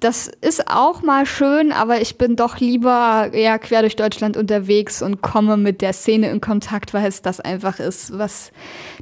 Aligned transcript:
das 0.00 0.30
ist 0.40 0.68
auch 0.68 1.02
mal 1.02 1.26
schön, 1.26 1.72
aber 1.72 2.00
ich 2.00 2.18
bin 2.18 2.36
doch 2.36 2.58
lieber 2.58 3.30
ja, 3.34 3.58
quer 3.58 3.80
durch 3.80 3.96
Deutschland 3.96 4.36
unterwegs 4.36 5.00
und 5.02 5.22
komme 5.22 5.56
mit 5.56 5.80
der 5.80 5.92
Szene 5.92 6.30
in 6.30 6.40
Kontakt, 6.40 6.92
weil 6.92 7.06
es 7.06 7.22
das 7.22 7.40
einfach 7.40 7.78
ist, 7.78 8.16
was 8.18 8.52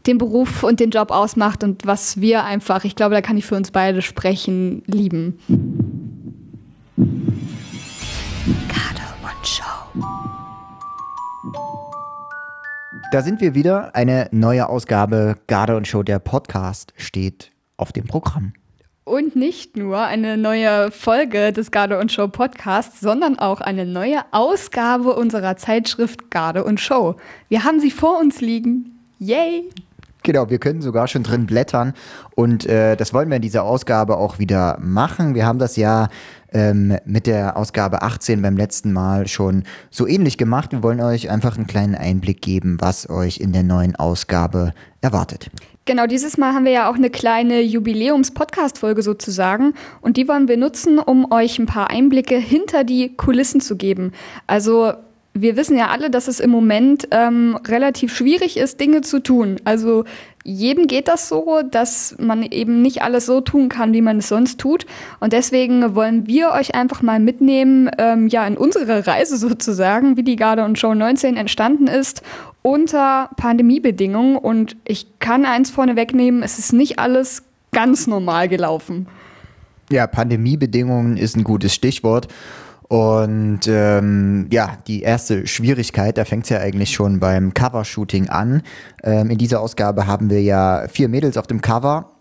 den 0.06 0.18
Beruf 0.18 0.62
und 0.62 0.80
den 0.80 0.90
Job 0.90 1.10
ausmacht 1.10 1.64
und 1.64 1.86
was 1.86 2.20
wir 2.20 2.44
einfach, 2.44 2.84
ich 2.84 2.94
glaube, 2.96 3.14
da 3.14 3.22
kann 3.22 3.36
ich 3.36 3.46
für 3.46 3.56
uns 3.56 3.70
beide 3.70 4.02
sprechen, 4.02 4.82
lieben. 4.86 5.38
Garde 8.68 9.02
und 9.22 9.46
Show. 9.46 9.64
Da 13.12 13.22
sind 13.22 13.40
wir 13.40 13.54
wieder. 13.54 13.94
Eine 13.94 14.28
neue 14.32 14.68
Ausgabe 14.68 15.36
Garde 15.46 15.76
und 15.76 15.88
Show, 15.88 16.02
der 16.02 16.18
Podcast, 16.18 16.92
steht 16.96 17.50
auf 17.76 17.92
dem 17.92 18.06
Programm. 18.06 18.52
Und 19.06 19.36
nicht 19.36 19.76
nur 19.76 20.00
eine 20.00 20.38
neue 20.38 20.90
Folge 20.90 21.52
des 21.52 21.70
Garde 21.70 21.98
und 21.98 22.10
Show 22.10 22.26
Podcasts, 22.28 23.00
sondern 23.00 23.38
auch 23.38 23.60
eine 23.60 23.84
neue 23.84 24.20
Ausgabe 24.30 25.14
unserer 25.14 25.58
Zeitschrift 25.58 26.30
Garde 26.30 26.64
und 26.64 26.80
Show. 26.80 27.16
Wir 27.50 27.64
haben 27.64 27.80
sie 27.80 27.90
vor 27.90 28.18
uns 28.18 28.40
liegen. 28.40 28.98
Yay! 29.18 29.68
Genau, 30.22 30.48
wir 30.48 30.58
können 30.58 30.80
sogar 30.80 31.06
schon 31.06 31.22
drin 31.22 31.44
blättern 31.44 31.92
und 32.34 32.64
äh, 32.64 32.96
das 32.96 33.12
wollen 33.12 33.28
wir 33.28 33.36
in 33.36 33.42
dieser 33.42 33.64
Ausgabe 33.64 34.16
auch 34.16 34.38
wieder 34.38 34.78
machen. 34.80 35.34
Wir 35.34 35.44
haben 35.44 35.58
das 35.58 35.76
ja 35.76 36.08
ähm, 36.54 36.96
mit 37.04 37.26
der 37.26 37.58
Ausgabe 37.58 38.00
18 38.00 38.40
beim 38.40 38.56
letzten 38.56 38.90
Mal 38.94 39.28
schon 39.28 39.64
so 39.90 40.06
ähnlich 40.06 40.38
gemacht. 40.38 40.72
Wir 40.72 40.82
wollen 40.82 41.02
euch 41.02 41.28
einfach 41.28 41.58
einen 41.58 41.66
kleinen 41.66 41.94
Einblick 41.94 42.40
geben, 42.40 42.78
was 42.80 43.10
euch 43.10 43.36
in 43.36 43.52
der 43.52 43.64
neuen 43.64 43.96
Ausgabe 43.96 44.72
erwartet. 45.02 45.50
Genau, 45.86 46.06
dieses 46.06 46.38
Mal 46.38 46.54
haben 46.54 46.64
wir 46.64 46.72
ja 46.72 46.90
auch 46.90 46.94
eine 46.94 47.10
kleine 47.10 47.60
Jubiläums-Podcast-Folge 47.60 49.02
sozusagen 49.02 49.74
und 50.00 50.16
die 50.16 50.26
wollen 50.28 50.48
wir 50.48 50.56
nutzen, 50.56 50.98
um 50.98 51.30
euch 51.30 51.58
ein 51.58 51.66
paar 51.66 51.90
Einblicke 51.90 52.36
hinter 52.36 52.84
die 52.84 53.14
Kulissen 53.14 53.60
zu 53.60 53.76
geben. 53.76 54.12
Also 54.46 54.94
wir 55.34 55.56
wissen 55.56 55.76
ja 55.76 55.88
alle, 55.88 56.08
dass 56.08 56.26
es 56.26 56.40
im 56.40 56.50
Moment 56.50 57.08
ähm, 57.10 57.58
relativ 57.66 58.16
schwierig 58.16 58.56
ist, 58.56 58.80
Dinge 58.80 59.02
zu 59.02 59.20
tun. 59.20 59.56
Also 59.64 60.04
jedem 60.44 60.86
geht 60.86 61.08
das 61.08 61.28
so, 61.28 61.60
dass 61.68 62.16
man 62.18 62.44
eben 62.44 62.80
nicht 62.80 63.02
alles 63.02 63.26
so 63.26 63.40
tun 63.40 63.68
kann, 63.68 63.92
wie 63.92 64.02
man 64.02 64.18
es 64.18 64.28
sonst 64.28 64.60
tut. 64.60 64.86
Und 65.20 65.32
deswegen 65.32 65.94
wollen 65.94 66.26
wir 66.26 66.52
euch 66.52 66.74
einfach 66.74 67.02
mal 67.02 67.18
mitnehmen, 67.18 67.90
ähm, 67.98 68.28
ja, 68.28 68.46
in 68.46 68.56
unsere 68.56 69.06
Reise 69.06 69.36
sozusagen, 69.36 70.16
wie 70.16 70.22
die 70.22 70.36
Garde 70.36 70.64
und 70.64 70.78
Show 70.78 70.94
19 70.94 71.36
entstanden 71.36 71.88
ist 71.88 72.22
unter 72.64 73.28
Pandemiebedingungen. 73.36 74.36
Und 74.36 74.76
ich 74.84 75.18
kann 75.20 75.44
eins 75.44 75.70
vorne 75.70 75.94
wegnehmen, 75.96 76.42
es 76.42 76.58
ist 76.58 76.72
nicht 76.72 76.98
alles 76.98 77.42
ganz 77.72 78.06
normal 78.06 78.48
gelaufen. 78.48 79.06
Ja, 79.90 80.06
Pandemiebedingungen 80.06 81.18
ist 81.18 81.36
ein 81.36 81.44
gutes 81.44 81.74
Stichwort. 81.74 82.28
Und 82.88 83.60
ähm, 83.66 84.46
ja, 84.50 84.78
die 84.86 85.02
erste 85.02 85.46
Schwierigkeit, 85.46 86.16
da 86.16 86.24
fängt 86.24 86.44
es 86.44 86.50
ja 86.50 86.58
eigentlich 86.58 86.92
schon 86.92 87.20
beim 87.20 87.52
Covershooting 87.52 88.28
an. 88.28 88.62
Ähm, 89.02 89.30
in 89.30 89.38
dieser 89.38 89.60
Ausgabe 89.60 90.06
haben 90.06 90.30
wir 90.30 90.42
ja 90.42 90.86
vier 90.88 91.08
Mädels 91.08 91.36
auf 91.36 91.46
dem 91.46 91.60
Cover 91.60 92.12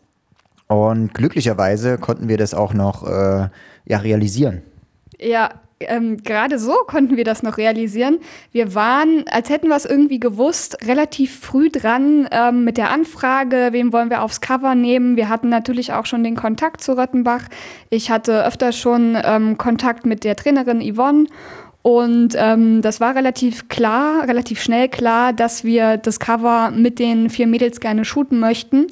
und 0.68 1.14
glücklicherweise 1.14 1.98
konnten 1.98 2.28
wir 2.28 2.38
das 2.38 2.54
auch 2.54 2.74
noch 2.74 3.04
äh, 3.08 3.50
ja, 3.86 3.98
realisieren. 3.98 4.62
Ja, 5.20 5.52
ähm, 5.88 6.24
gerade 6.24 6.60
so 6.60 6.74
konnten 6.88 7.18
wir 7.18 7.24
das 7.24 7.44
noch 7.44 7.58
realisieren. 7.58 8.20
Wir 8.52 8.76
waren, 8.76 9.26
als 9.30 9.50
hätten 9.50 9.68
wir 9.68 9.76
es 9.76 9.86
irgendwie 9.86 10.20
gewusst, 10.20 10.78
relativ 10.88 11.40
früh 11.40 11.70
dran 11.70 12.28
ähm, 12.32 12.64
mit 12.64 12.78
der 12.78 12.92
Anfrage, 12.92 13.70
wen 13.72 13.94
wollen 13.94 14.10
wir 14.10 14.22
aufs 14.22 14.42
Cover 14.42 14.76
nehmen. 14.76 15.16
Wir 15.16 15.30
hatten 15.30 15.50
natürlich 15.50 15.94
auch 15.94 16.06
schon 16.06 16.24
den 16.24 16.36
Kontakt 16.36 16.82
zu 16.82 16.98
Röttenbach. 16.98 17.44
Ich 17.90 18.10
hatte 18.10 18.46
öfter 18.46 18.72
schon 18.72 19.18
ähm, 19.24 19.58
Kontakt 19.58 20.06
mit 20.06 20.24
der 20.24 20.36
Trainerin 20.36 20.82
Yvonne. 20.82 21.26
Und 21.84 22.34
ähm, 22.38 22.82
das 22.82 23.02
war 23.02 23.14
relativ 23.14 23.68
klar, 23.68 24.26
relativ 24.28 24.62
schnell 24.62 24.88
klar, 24.88 25.34
dass 25.34 25.66
wir 25.66 25.98
das 25.98 26.20
Cover 26.20 26.72
mit 26.72 26.98
den 26.98 27.30
vier 27.30 27.46
Mädels 27.46 27.82
gerne 27.82 28.06
shooten 28.06 28.40
möchten. 28.40 28.88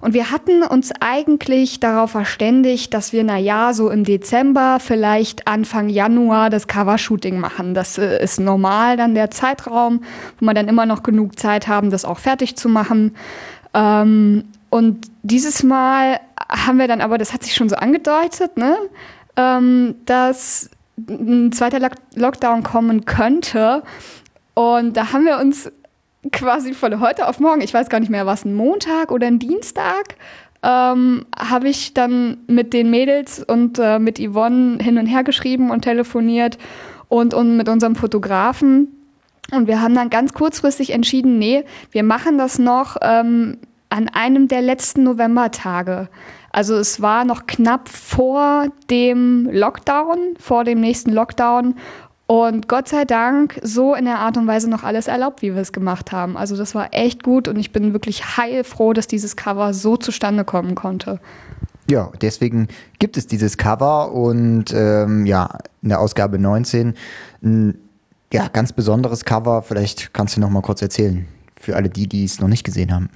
Und 0.00 0.14
wir 0.14 0.30
hatten 0.30 0.62
uns 0.62 0.92
eigentlich 1.00 1.78
darauf 1.78 2.12
verständigt, 2.12 2.94
dass 2.94 3.12
wir, 3.12 3.22
na 3.22 3.36
ja, 3.36 3.74
so 3.74 3.90
im 3.90 4.04
Dezember, 4.04 4.78
vielleicht 4.80 5.46
Anfang 5.46 5.90
Januar 5.90 6.48
das 6.48 6.66
Covershooting 6.66 7.38
machen. 7.38 7.74
Das 7.74 7.98
äh, 7.98 8.22
ist 8.22 8.40
normal 8.40 8.96
dann 8.96 9.14
der 9.14 9.30
Zeitraum, 9.30 10.02
wo 10.38 10.46
wir 10.46 10.54
dann 10.54 10.68
immer 10.68 10.86
noch 10.86 11.02
genug 11.02 11.38
Zeit 11.38 11.68
haben, 11.68 11.90
das 11.90 12.06
auch 12.06 12.18
fertig 12.18 12.56
zu 12.56 12.68
machen. 12.68 13.14
Ähm, 13.74 14.44
und 14.70 15.10
dieses 15.22 15.62
Mal 15.62 16.20
haben 16.48 16.78
wir 16.78 16.88
dann 16.88 17.02
aber, 17.02 17.18
das 17.18 17.34
hat 17.34 17.42
sich 17.42 17.54
schon 17.54 17.68
so 17.68 17.76
angedeutet, 17.76 18.56
ne, 18.56 18.76
ähm, 19.36 19.96
dass 20.06 20.70
ein 21.08 21.52
zweiter 21.52 21.90
Lockdown 22.14 22.62
kommen 22.62 23.04
könnte. 23.04 23.82
Und 24.54 24.96
da 24.96 25.12
haben 25.12 25.24
wir 25.24 25.38
uns 25.38 25.70
quasi 26.32 26.74
von 26.74 27.00
heute 27.00 27.26
auf 27.28 27.40
morgen, 27.40 27.62
ich 27.62 27.72
weiß 27.72 27.88
gar 27.88 28.00
nicht 28.00 28.10
mehr, 28.10 28.26
was 28.26 28.44
ein 28.44 28.54
Montag 28.54 29.10
oder 29.10 29.26
ein 29.26 29.38
Dienstag, 29.38 30.16
ähm, 30.62 31.24
habe 31.36 31.68
ich 31.68 31.94
dann 31.94 32.38
mit 32.46 32.72
den 32.72 32.90
Mädels 32.90 33.42
und 33.42 33.78
äh, 33.78 33.98
mit 33.98 34.18
Yvonne 34.18 34.78
hin 34.82 34.98
und 34.98 35.06
her 35.06 35.24
geschrieben 35.24 35.70
und 35.70 35.82
telefoniert 35.82 36.58
und, 37.08 37.32
und 37.32 37.56
mit 37.56 37.68
unserem 37.68 37.96
Fotografen. 37.96 38.88
Und 39.52 39.66
wir 39.66 39.80
haben 39.80 39.94
dann 39.94 40.10
ganz 40.10 40.34
kurzfristig 40.34 40.90
entschieden, 40.90 41.38
nee, 41.38 41.64
wir 41.90 42.02
machen 42.02 42.36
das 42.38 42.58
noch 42.58 42.96
ähm, 43.00 43.58
an 43.88 44.08
einem 44.08 44.48
der 44.48 44.62
letzten 44.62 45.02
Novembertage. 45.04 46.08
Also 46.52 46.76
es 46.76 47.00
war 47.00 47.24
noch 47.24 47.46
knapp 47.46 47.88
vor 47.88 48.66
dem 48.90 49.48
Lockdown, 49.50 50.34
vor 50.38 50.64
dem 50.64 50.80
nächsten 50.80 51.12
Lockdown. 51.12 51.74
Und 52.30 52.68
Gott 52.68 52.86
sei 52.86 53.04
Dank 53.04 53.58
so 53.60 53.92
in 53.92 54.04
der 54.04 54.20
Art 54.20 54.36
und 54.36 54.46
Weise 54.46 54.70
noch 54.70 54.84
alles 54.84 55.08
erlaubt, 55.08 55.42
wie 55.42 55.52
wir 55.52 55.60
es 55.60 55.72
gemacht 55.72 56.12
haben. 56.12 56.36
Also 56.36 56.56
das 56.56 56.76
war 56.76 56.94
echt 56.94 57.24
gut 57.24 57.48
und 57.48 57.58
ich 57.58 57.72
bin 57.72 57.92
wirklich 57.92 58.36
heilfroh, 58.36 58.92
dass 58.92 59.08
dieses 59.08 59.34
Cover 59.34 59.74
so 59.74 59.96
zustande 59.96 60.44
kommen 60.44 60.76
konnte. 60.76 61.18
Ja, 61.90 62.12
deswegen 62.20 62.68
gibt 63.00 63.16
es 63.16 63.26
dieses 63.26 63.56
Cover 63.56 64.12
und 64.12 64.66
ähm, 64.72 65.26
ja, 65.26 65.58
in 65.82 65.88
der 65.88 65.98
Ausgabe 65.98 66.38
19 66.38 66.94
ein 67.42 67.78
ja, 68.32 68.46
ganz 68.46 68.72
besonderes 68.72 69.24
Cover. 69.24 69.62
Vielleicht 69.62 70.14
kannst 70.14 70.36
du 70.36 70.40
noch 70.40 70.50
mal 70.50 70.62
kurz 70.62 70.82
erzählen 70.82 71.26
für 71.60 71.74
alle 71.74 71.88
die, 71.88 72.08
die 72.08 72.24
es 72.24 72.40
noch 72.40 72.46
nicht 72.46 72.62
gesehen 72.62 72.92
haben. 72.94 73.10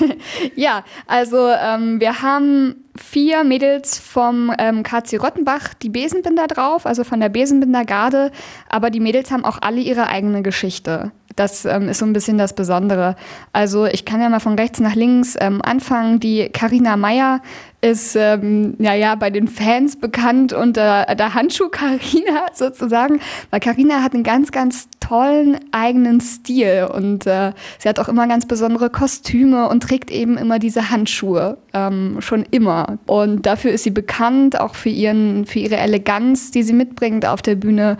ja, 0.54 0.84
also 1.08 1.48
ähm, 1.48 1.98
wir 1.98 2.22
haben 2.22 2.76
vier 3.02 3.44
Mädels 3.44 3.98
vom 3.98 4.52
ähm, 4.58 4.82
KC 4.82 5.18
Rottenbach, 5.20 5.74
die 5.74 5.88
Besenbinder 5.88 6.46
drauf, 6.46 6.86
also 6.86 7.04
von 7.04 7.20
der 7.20 7.28
Besenbinder 7.28 7.84
Garde, 7.84 8.30
aber 8.68 8.90
die 8.90 9.00
Mädels 9.00 9.30
haben 9.30 9.44
auch 9.44 9.58
alle 9.60 9.80
ihre 9.80 10.08
eigene 10.08 10.42
Geschichte. 10.42 11.12
Das 11.36 11.64
ähm, 11.64 11.88
ist 11.88 11.98
so 11.98 12.06
ein 12.06 12.12
bisschen 12.12 12.38
das 12.38 12.54
Besondere. 12.54 13.16
Also 13.52 13.86
ich 13.86 14.04
kann 14.04 14.20
ja 14.20 14.28
mal 14.28 14.40
von 14.40 14.58
rechts 14.58 14.80
nach 14.80 14.94
links 14.94 15.36
ähm, 15.40 15.62
anfangen. 15.62 16.20
Die 16.20 16.48
Karina 16.48 16.96
Meyer 16.96 17.40
ist 17.82 18.14
ähm, 18.14 18.74
ja 18.78 18.94
ja 18.94 19.14
bei 19.14 19.30
den 19.30 19.48
Fans 19.48 19.98
bekannt 19.98 20.52
unter 20.52 21.06
der 21.14 21.34
Handschuh 21.34 21.68
Karina 21.70 22.46
sozusagen, 22.52 23.20
weil 23.50 23.60
Karina 23.60 24.02
hat 24.02 24.12
einen 24.12 24.22
ganz 24.22 24.52
ganz 24.52 24.88
tollen 25.00 25.58
eigenen 25.72 26.20
Stil 26.20 26.88
und 26.92 27.26
äh, 27.26 27.52
sie 27.78 27.88
hat 27.88 27.98
auch 27.98 28.08
immer 28.08 28.28
ganz 28.28 28.46
besondere 28.46 28.90
Kostüme 28.90 29.68
und 29.68 29.82
trägt 29.82 30.10
eben 30.10 30.36
immer 30.36 30.58
diese 30.58 30.90
Handschuhe 30.90 31.56
ähm, 31.72 32.16
schon 32.20 32.44
immer 32.50 32.98
und 33.06 33.46
dafür 33.46 33.70
ist 33.70 33.84
sie 33.84 33.90
bekannt 33.90 34.60
auch 34.60 34.74
für 34.74 34.90
ihren 34.90 35.46
für 35.46 35.60
ihre 35.60 35.76
Eleganz, 35.76 36.50
die 36.50 36.62
sie 36.62 36.74
mitbringt 36.74 37.24
auf 37.24 37.40
der 37.40 37.54
Bühne 37.54 37.96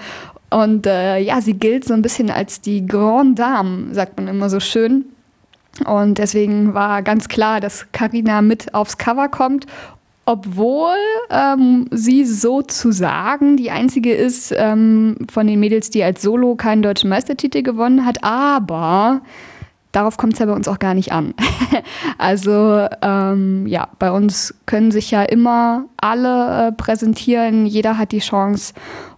und 0.51 0.87
äh, 0.87 1.19
ja, 1.19 1.41
sie 1.41 1.55
gilt 1.55 1.85
so 1.85 1.95
ein 1.95 2.03
bisschen 2.03 2.31
als 2.31 2.61
die 2.61 2.87
Grande 2.87 3.43
Dame, 3.43 3.95
sagt 3.95 4.17
man 4.17 4.29
immer 4.29 4.51
so 4.51 4.61
schön. 4.61 5.07
Und 5.87 6.19
deswegen 6.19 6.75
war 6.75 7.03
ganz 7.03 7.29
klar, 7.29 7.61
dass 7.61 7.87
Karina 7.93 8.43
mit 8.43 8.75
aufs 8.75 8.99
Cover 8.99 9.29
kommt, 9.29 9.67
obwohl 10.27 10.97
ähm, 11.31 11.87
sie 11.91 12.25
sozusagen 12.25 13.57
die 13.57 13.71
einzige 13.71 14.13
ist 14.13 14.53
ähm, 14.57 15.17
von 15.31 15.47
den 15.47 15.61
Mädels, 15.61 15.91
die 15.91 16.05
als 16.05 16.23
Solo 16.23 16.57
keinen 16.57 16.83
deutschen 16.83 17.11
Meistertitel 17.11 17.63
gewonnen 17.63 18.05
hat. 18.05 18.23
Aber 18.23 19.23
darauf 19.93 20.17
kommt 20.17 20.35
es 20.35 20.39
ja 20.39 20.47
bei 20.47 20.53
uns 20.53 20.69
auch 20.69 20.79
gar 20.79 20.95
nicht 20.95 21.13
an. 21.13 21.35
also 22.19 22.87
ähm, 23.03 23.67
ja, 23.67 23.89
bei 23.99 24.11
uns 24.11 24.55
können 24.67 24.91
sich 24.91 25.11
ja 25.11 25.23
immer 25.23 25.87
alle 25.97 26.69
äh, 26.69 26.73
präsentieren, 26.73 27.67
jeder 27.67 27.99
hat 27.99 28.13
die 28.13 28.19
Chance. 28.19 28.75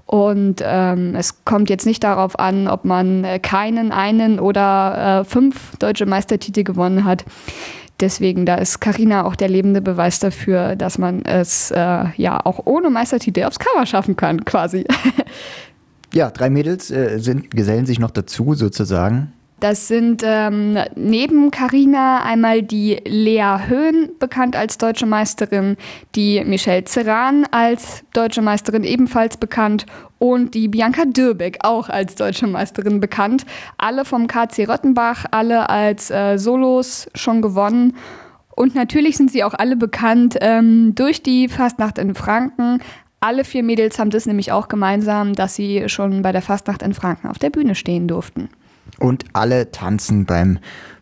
Und 0.06 0.62
ähm, 0.64 1.14
es 1.14 1.44
kommt 1.44 1.70
jetzt 1.70 1.86
nicht 1.86 2.04
darauf 2.04 2.38
an, 2.38 2.68
ob 2.68 2.84
man 2.84 3.24
äh, 3.24 3.38
keinen, 3.38 3.92
einen 3.92 4.38
oder 4.40 5.20
äh, 5.20 5.24
fünf 5.24 5.76
deutsche 5.78 6.06
Meistertitel 6.06 6.64
gewonnen 6.64 7.04
hat. 7.04 7.24
Deswegen, 8.00 8.44
da 8.44 8.56
ist 8.56 8.80
Karina 8.80 9.24
auch 9.24 9.36
der 9.36 9.48
lebende 9.48 9.80
Beweis 9.80 10.18
dafür, 10.18 10.74
dass 10.74 10.98
man 10.98 11.24
es 11.24 11.70
äh, 11.70 12.04
ja 12.16 12.44
auch 12.44 12.66
ohne 12.66 12.90
Meistertitel 12.90 13.44
aufs 13.44 13.60
Cover 13.60 13.86
schaffen 13.86 14.16
kann, 14.16 14.44
quasi. 14.44 14.84
ja, 16.12 16.30
drei 16.30 16.50
Mädels 16.50 16.90
äh, 16.90 17.18
sind, 17.18 17.52
gesellen 17.52 17.86
sich 17.86 18.00
noch 18.00 18.10
dazu 18.10 18.54
sozusagen. 18.54 19.32
Das 19.62 19.86
sind 19.86 20.24
ähm, 20.26 20.76
neben 20.96 21.52
Karina 21.52 22.24
einmal 22.24 22.64
die 22.64 23.00
Lea 23.04 23.58
Höhn, 23.68 24.10
bekannt 24.18 24.56
als 24.56 24.76
deutsche 24.76 25.06
Meisterin, 25.06 25.76
die 26.16 26.42
Michelle 26.44 26.82
Zeran 26.82 27.46
als 27.52 28.02
deutsche 28.12 28.42
Meisterin 28.42 28.82
ebenfalls 28.82 29.36
bekannt 29.36 29.86
und 30.18 30.54
die 30.54 30.66
Bianca 30.66 31.04
Dürbeck 31.04 31.58
auch 31.60 31.88
als 31.88 32.16
deutsche 32.16 32.48
Meisterin 32.48 32.98
bekannt. 32.98 33.46
Alle 33.78 34.04
vom 34.04 34.26
KC 34.26 34.68
Rottenbach, 34.68 35.26
alle 35.30 35.70
als 35.70 36.10
äh, 36.10 36.38
Solos 36.38 37.08
schon 37.14 37.40
gewonnen. 37.40 37.94
Und 38.56 38.74
natürlich 38.74 39.16
sind 39.16 39.30
sie 39.30 39.44
auch 39.44 39.54
alle 39.54 39.76
bekannt 39.76 40.36
ähm, 40.40 40.96
durch 40.96 41.22
die 41.22 41.48
Fastnacht 41.48 41.98
in 41.98 42.16
Franken. 42.16 42.80
Alle 43.20 43.44
vier 43.44 43.62
Mädels 43.62 44.00
haben 44.00 44.10
das 44.10 44.26
nämlich 44.26 44.50
auch 44.50 44.66
gemeinsam, 44.66 45.34
dass 45.34 45.54
sie 45.54 45.88
schon 45.88 46.22
bei 46.22 46.32
der 46.32 46.42
Fastnacht 46.42 46.82
in 46.82 46.94
Franken 46.94 47.28
auf 47.28 47.38
der 47.38 47.50
Bühne 47.50 47.76
stehen 47.76 48.08
durften. 48.08 48.48
Und 49.02 49.24
alle 49.32 49.70
tanzen 49.72 50.26
beim 50.26 50.58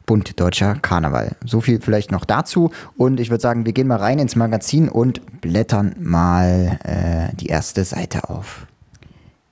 Bund 0.06 0.40
Deutscher 0.40 0.74
Karneval. 0.74 1.36
So 1.44 1.60
viel 1.60 1.80
vielleicht 1.80 2.10
noch 2.10 2.24
dazu. 2.24 2.70
Und 2.96 3.20
ich 3.20 3.30
würde 3.30 3.42
sagen, 3.42 3.66
wir 3.66 3.72
gehen 3.72 3.86
mal 3.86 3.98
rein 3.98 4.18
ins 4.18 4.36
Magazin 4.36 4.88
und 4.88 5.40
blättern 5.40 5.94
mal 6.00 6.78
äh, 6.82 7.36
die 7.36 7.46
erste 7.46 7.84
Seite 7.84 8.28
auf. 8.28 8.66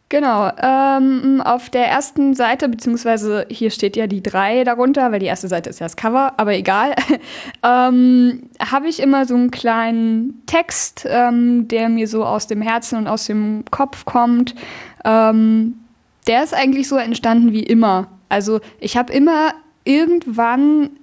Genau, 0.08 0.50
ähm, 0.62 1.42
auf 1.44 1.68
der 1.68 1.86
ersten 1.86 2.34
Seite, 2.34 2.70
beziehungsweise 2.70 3.44
hier 3.50 3.70
steht 3.70 3.94
ja 3.94 4.06
die 4.06 4.22
drei 4.22 4.64
darunter, 4.64 5.12
weil 5.12 5.20
die 5.20 5.26
erste 5.26 5.48
Seite 5.48 5.68
ist 5.68 5.80
ja 5.80 5.84
das 5.84 5.96
Cover, 5.96 6.32
aber 6.38 6.54
egal, 6.54 6.94
ähm, 7.62 8.44
habe 8.58 8.88
ich 8.88 9.00
immer 9.00 9.26
so 9.26 9.34
einen 9.34 9.50
kleinen 9.50 10.42
Text, 10.46 11.06
ähm, 11.06 11.68
der 11.68 11.90
mir 11.90 12.08
so 12.08 12.24
aus 12.24 12.46
dem 12.46 12.62
Herzen 12.62 12.96
und 12.96 13.06
aus 13.06 13.26
dem 13.26 13.64
Kopf 13.70 14.06
kommt. 14.06 14.54
Ähm, 15.04 15.74
der 16.26 16.42
ist 16.42 16.54
eigentlich 16.54 16.88
so 16.88 16.96
entstanden 16.96 17.52
wie 17.52 17.62
immer. 17.62 18.08
Also 18.28 18.60
ich 18.80 18.96
habe 18.96 19.12
immer 19.12 19.54
irgendwann 19.84 20.97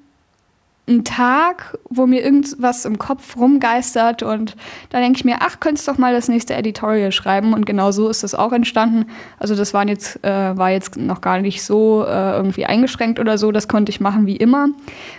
ein 0.88 1.04
Tag, 1.04 1.78
wo 1.90 2.06
mir 2.06 2.24
irgendwas 2.24 2.86
im 2.86 3.00
Kopf 3.00 3.38
rumgeistert 3.38 4.22
und 4.22 4.56
da 4.90 5.00
denke 5.00 5.18
ich 5.18 5.26
mir, 5.26 5.38
ach, 5.40 5.60
könntest 5.60 5.88
doch 5.88 5.98
mal 5.98 6.14
das 6.14 6.28
nächste 6.28 6.54
Editorial 6.54 7.12
schreiben. 7.12 7.54
Und 7.54 7.66
genau 7.66 7.92
so 7.92 8.08
ist 8.08 8.24
das 8.24 8.36
auch 8.36 8.52
entstanden. 8.52 9.08
Also 9.40 9.56
das 9.56 9.74
waren 9.74 9.88
jetzt, 9.88 10.24
äh, 10.24 10.56
war 10.56 10.70
jetzt 10.70 10.96
noch 10.96 11.22
gar 11.22 11.40
nicht 11.40 11.64
so 11.64 12.06
äh, 12.08 12.36
irgendwie 12.36 12.66
eingeschränkt 12.66 13.20
oder 13.20 13.40
so, 13.40 13.52
das 13.52 13.68
konnte 13.68 13.90
ich 13.90 14.00
machen 14.00 14.28
wie 14.28 14.36
immer. 14.36 14.68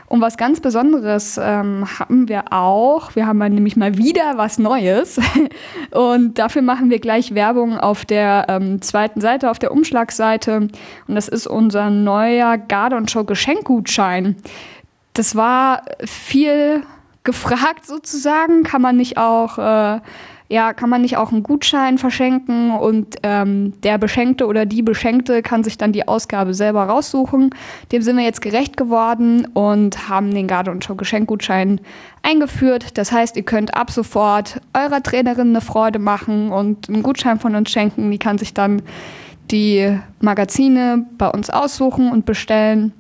Und 0.07 0.21
was 0.21 0.37
ganz 0.37 0.61
Besonderes 0.61 1.37
ähm, 1.43 1.85
haben 1.99 2.29
wir 2.29 2.53
auch, 2.53 3.17
wir 3.17 3.27
haben 3.27 3.39
nämlich 3.39 3.77
mal 3.77 3.99
wieder 3.99 4.35
was 4.37 4.59
Neues. 4.59 5.21
Und 5.91 6.39
dafür 6.39 6.63
machen 6.63 6.91
wir 6.91 7.01
gleich 7.01 7.35
Werbung 7.35 7.77
auf 7.77 8.05
der 8.05 8.47
ähm, 8.49 8.81
zweiten 8.83 9.21
Seite, 9.21 9.51
auf 9.51 9.59
der 9.59 9.73
Umschlagseite. 9.73 10.69
Und 11.09 11.15
das 11.15 11.27
ist 11.27 11.49
unser 11.49 11.91
neuer 11.91 12.57
Garde 12.57 12.97
und 12.97 13.11
Show 13.11 13.25
Geschenkgutschein 13.25 14.37
das 15.17 15.35
war 15.35 15.83
viel 16.05 16.83
gefragt 17.25 17.87
sozusagen. 17.87 18.63
Kann 18.63 18.83
man 18.83 18.97
nicht 18.97 19.19
auch, 19.19 19.59
äh, 19.59 20.01
ja, 20.49 20.73
kann 20.75 20.89
man 20.89 21.03
nicht 21.03 21.17
auch 21.17 21.33
einen 21.33 21.43
Gutschein 21.43 21.99
verschenken 21.99 22.71
und 22.71 23.17
ähm, 23.25 23.73
der 23.83 23.99
Beschenkte 23.99 24.47
oder 24.47 24.65
die 24.65 24.83
Beschenkte 24.83 25.43
kann 25.43 25.65
sich 25.65 25.77
dann 25.77 25.93
die 25.93 26.07
Ausgabe 26.07 26.55
selber 26.55 26.85
raussuchen. 26.85 27.51
Dem 27.91 28.03
sind 28.03 28.17
wir 28.17 28.25
jetzt 28.25 28.43
gerecht 28.43 28.77
geworden 28.77 29.47
und 29.55 30.09
haben 30.09 30.33
den 30.33 30.47
Garde 30.47 30.71
und 30.71 30.85
Show 30.85 30.95
Geschenkgutschein 30.95 31.81
eingeführt. 32.23 32.97
Das 32.97 33.11
heißt, 33.11 33.37
ihr 33.37 33.43
könnt 33.43 33.75
ab 33.75 33.91
sofort 33.91 34.61
eurer 34.73 35.03
Trainerin 35.03 35.49
eine 35.49 35.61
Freude 35.61 35.99
machen 35.99 36.53
und 36.53 36.89
einen 36.89 37.03
Gutschein 37.03 37.41
von 37.41 37.57
uns 37.57 37.71
schenken. 37.71 38.11
Die 38.11 38.19
kann 38.19 38.39
sich 38.39 38.55
dann 38.55 38.83
die 39.51 39.99
Magazine 40.21 41.07
bei 41.19 41.29
uns 41.29 41.51
aussuchen 41.51 42.13
und 42.13 42.25
bestellen. 42.27 42.93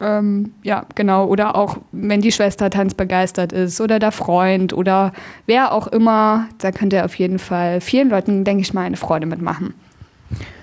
Ähm, 0.00 0.52
ja, 0.62 0.84
genau. 0.94 1.26
Oder 1.26 1.56
auch, 1.56 1.78
wenn 1.92 2.20
die 2.20 2.32
Schwester 2.32 2.70
tanzbegeistert 2.70 3.52
ist 3.52 3.80
oder 3.80 3.98
der 3.98 4.12
Freund 4.12 4.72
oder 4.72 5.12
wer 5.46 5.72
auch 5.72 5.86
immer, 5.86 6.48
da 6.58 6.70
könnt 6.70 6.92
ihr 6.92 7.04
auf 7.04 7.14
jeden 7.14 7.38
Fall 7.38 7.80
vielen 7.80 8.10
Leuten, 8.10 8.44
denke 8.44 8.62
ich 8.62 8.74
mal, 8.74 8.82
eine 8.82 8.96
Freude 8.96 9.26
mitmachen. 9.26 9.74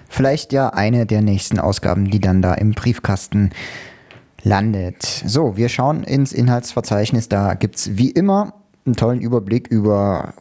Vielleicht 0.08 0.54
ja 0.54 0.70
eine 0.70 1.08
der 1.08 1.22
nächsten 1.22 1.60
Ausgaben, 1.60 2.12
die 2.12 2.20
dann 2.20 2.44
da 2.44 2.54
im 2.54 2.74
Briefkasten 2.74 3.50
landet. 4.44 5.02
So, 5.26 5.58
wir 5.58 5.70
schauen 5.70 6.04
ins 6.04 6.34
Inhaltsverzeichnis. 6.34 7.30
Da 7.30 7.56
gibt 7.56 7.78
es 7.78 7.98
wie 7.98 8.12
immer 8.12 8.54
einen 8.86 8.96
tollen 8.96 9.22
Überblick 9.22 9.68
über 9.70 10.36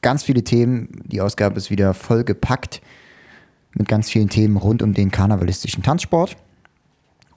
ganz 0.00 0.22
viele 0.22 0.44
Themen. 0.44 1.02
Die 1.04 1.20
Ausgabe 1.20 1.56
ist 1.58 1.70
wieder 1.70 1.92
vollgepackt 1.92 2.80
mit 3.74 3.88
ganz 3.88 4.10
vielen 4.10 4.30
Themen 4.30 4.56
rund 4.56 4.82
um 4.82 4.94
den 4.94 5.10
karnevalistischen 5.10 5.82
Tanzsport. 5.82 6.36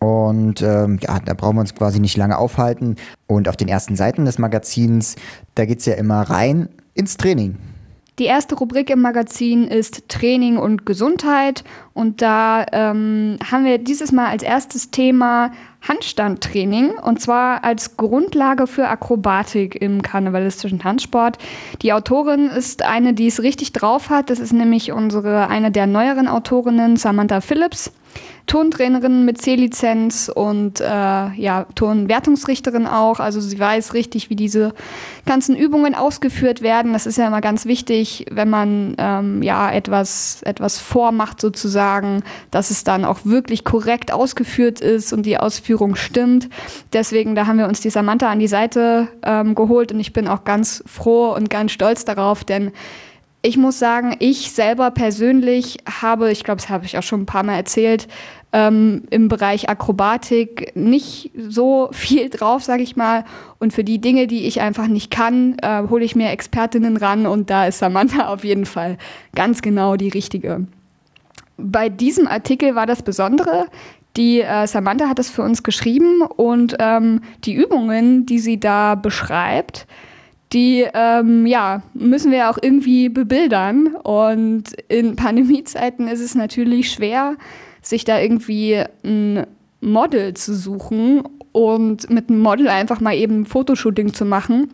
Und 0.03 0.61
ähm, 0.61 0.99
ja, 1.01 1.19
da 1.23 1.33
brauchen 1.33 1.55
wir 1.55 1.61
uns 1.61 1.75
quasi 1.75 2.01
nicht 2.01 2.17
lange 2.17 2.37
aufhalten. 2.37 2.97
Und 3.25 3.47
auf 3.47 3.55
den 3.55 3.69
ersten 3.69 3.95
Seiten 3.95 4.25
des 4.25 4.37
Magazins, 4.37 5.15
da 5.55 5.63
geht 5.63 5.79
es 5.79 5.85
ja 5.85 5.93
immer 5.93 6.23
rein 6.23 6.67
ins 6.93 7.15
Training. 7.15 7.55
Die 8.19 8.25
erste 8.25 8.55
Rubrik 8.55 8.89
im 8.89 8.99
Magazin 8.99 9.65
ist 9.65 10.09
Training 10.09 10.57
und 10.57 10.85
Gesundheit. 10.85 11.63
Und 11.93 12.21
da 12.21 12.65
ähm, 12.73 13.37
haben 13.49 13.63
wir 13.63 13.77
dieses 13.77 14.11
Mal 14.11 14.27
als 14.27 14.43
erstes 14.43 14.91
Thema 14.91 15.51
Handstandtraining 15.87 16.91
und 16.91 17.21
zwar 17.21 17.63
als 17.63 17.95
Grundlage 17.95 18.67
für 18.67 18.89
Akrobatik 18.89 19.81
im 19.81 20.01
karnevalistischen 20.01 20.79
Tanzsport. 20.79 21.37
Die 21.81 21.93
Autorin 21.93 22.47
ist 22.49 22.83
eine, 22.83 23.13
die 23.13 23.27
es 23.27 23.41
richtig 23.41 23.71
drauf 23.71 24.09
hat. 24.09 24.29
Das 24.29 24.39
ist 24.39 24.53
nämlich 24.53 24.91
unsere 24.91 25.47
eine 25.47 25.71
der 25.71 25.87
neueren 25.87 26.27
Autorinnen, 26.27 26.97
Samantha 26.97 27.39
Phillips. 27.39 27.91
Tontrainerin 28.45 29.23
mit 29.23 29.41
C-Lizenz 29.41 30.29
und 30.33 30.81
äh, 30.81 30.85
ja, 30.85 31.65
Tonwertungsrichterin 31.75 32.87
auch. 32.87 33.19
Also 33.19 33.39
sie 33.39 33.57
weiß 33.57 33.93
richtig, 33.93 34.29
wie 34.29 34.35
diese 34.35 34.73
ganzen 35.25 35.55
Übungen 35.55 35.95
ausgeführt 35.95 36.61
werden. 36.61 36.91
Das 36.91 37.05
ist 37.05 37.17
ja 37.17 37.25
immer 37.25 37.41
ganz 37.41 37.65
wichtig, 37.65 38.25
wenn 38.31 38.49
man 38.49 38.95
ähm, 38.97 39.41
ja 39.41 39.71
etwas, 39.71 40.41
etwas 40.43 40.77
vormacht 40.77 41.39
sozusagen, 41.39 42.23
dass 42.51 42.69
es 42.69 42.83
dann 42.83 43.05
auch 43.05 43.19
wirklich 43.23 43.63
korrekt 43.63 44.11
ausgeführt 44.11 44.81
ist 44.81 45.13
und 45.13 45.25
die 45.25 45.37
Ausführung 45.37 45.95
stimmt. 45.95 46.49
Deswegen, 46.91 47.35
da 47.35 47.47
haben 47.47 47.57
wir 47.57 47.67
uns 47.67 47.79
die 47.79 47.89
Samantha 47.89 48.29
an 48.29 48.39
die 48.39 48.47
Seite 48.47 49.07
ähm, 49.23 49.55
geholt 49.55 49.93
und 49.93 50.01
ich 50.01 50.11
bin 50.11 50.27
auch 50.27 50.43
ganz 50.43 50.83
froh 50.85 51.33
und 51.33 51.49
ganz 51.49 51.71
stolz 51.71 52.03
darauf, 52.03 52.43
denn 52.43 52.71
ich 53.45 53.57
muss 53.57 53.77
sagen, 53.77 54.15
ich 54.19 54.53
selber 54.53 54.89
persönlich 54.89 55.77
habe, 56.01 56.31
ich 56.31 56.45
glaube, 56.45 56.61
das 56.61 56.69
habe 56.69 56.85
ich 56.85 56.97
auch 56.97 57.03
schon 57.03 57.21
ein 57.21 57.25
paar 57.25 57.43
Mal 57.43 57.57
erzählt, 57.57 58.07
ähm, 58.53 59.03
im 59.09 59.27
Bereich 59.27 59.67
Akrobatik 59.67 60.71
nicht 60.75 61.31
so 61.35 61.89
viel 61.91 62.29
drauf, 62.29 62.63
sage 62.63 62.83
ich 62.83 62.95
mal. 62.95 63.25
Und 63.59 63.73
für 63.73 63.83
die 63.83 63.99
Dinge, 63.99 64.27
die 64.27 64.47
ich 64.47 64.61
einfach 64.61 64.87
nicht 64.87 65.11
kann, 65.11 65.57
äh, 65.61 65.83
hole 65.89 66.05
ich 66.05 66.15
mir 66.15 66.29
Expertinnen 66.29 66.95
ran 66.95 67.27
und 67.27 67.49
da 67.49 67.67
ist 67.67 67.79
Samantha 67.79 68.27
auf 68.33 68.45
jeden 68.45 68.65
Fall 68.65 68.97
ganz 69.35 69.61
genau 69.61 69.97
die 69.97 70.09
richtige. 70.09 70.65
Bei 71.57 71.89
diesem 71.89 72.27
Artikel 72.27 72.75
war 72.75 72.85
das 72.85 73.03
Besondere, 73.03 73.65
die 74.15 74.41
äh, 74.41 74.67
Samantha 74.67 75.09
hat 75.09 75.19
es 75.19 75.29
für 75.29 75.41
uns 75.41 75.63
geschrieben 75.63 76.21
und 76.21 76.77
ähm, 76.79 77.21
die 77.43 77.53
Übungen, 77.53 78.25
die 78.25 78.39
sie 78.39 78.59
da 78.59 78.95
beschreibt, 78.95 79.85
die 80.53 80.87
ähm, 80.93 81.45
ja, 81.45 81.81
müssen 81.93 82.31
wir 82.31 82.49
auch 82.49 82.57
irgendwie 82.61 83.09
bebildern. 83.09 83.95
Und 83.95 84.71
in 84.87 85.15
Pandemiezeiten 85.15 86.07
ist 86.07 86.21
es 86.21 86.35
natürlich 86.35 86.91
schwer, 86.91 87.35
sich 87.81 88.05
da 88.05 88.19
irgendwie 88.19 88.83
ein 89.03 89.47
Model 89.81 90.33
zu 90.35 90.55
suchen 90.55 91.23
und 91.51 92.09
mit 92.09 92.29
einem 92.29 92.39
Model 92.39 92.67
einfach 92.67 92.99
mal 92.99 93.15
eben 93.15 93.41
ein 93.41 93.45
Fotoshooting 93.45 94.13
zu 94.13 94.25
machen. 94.25 94.69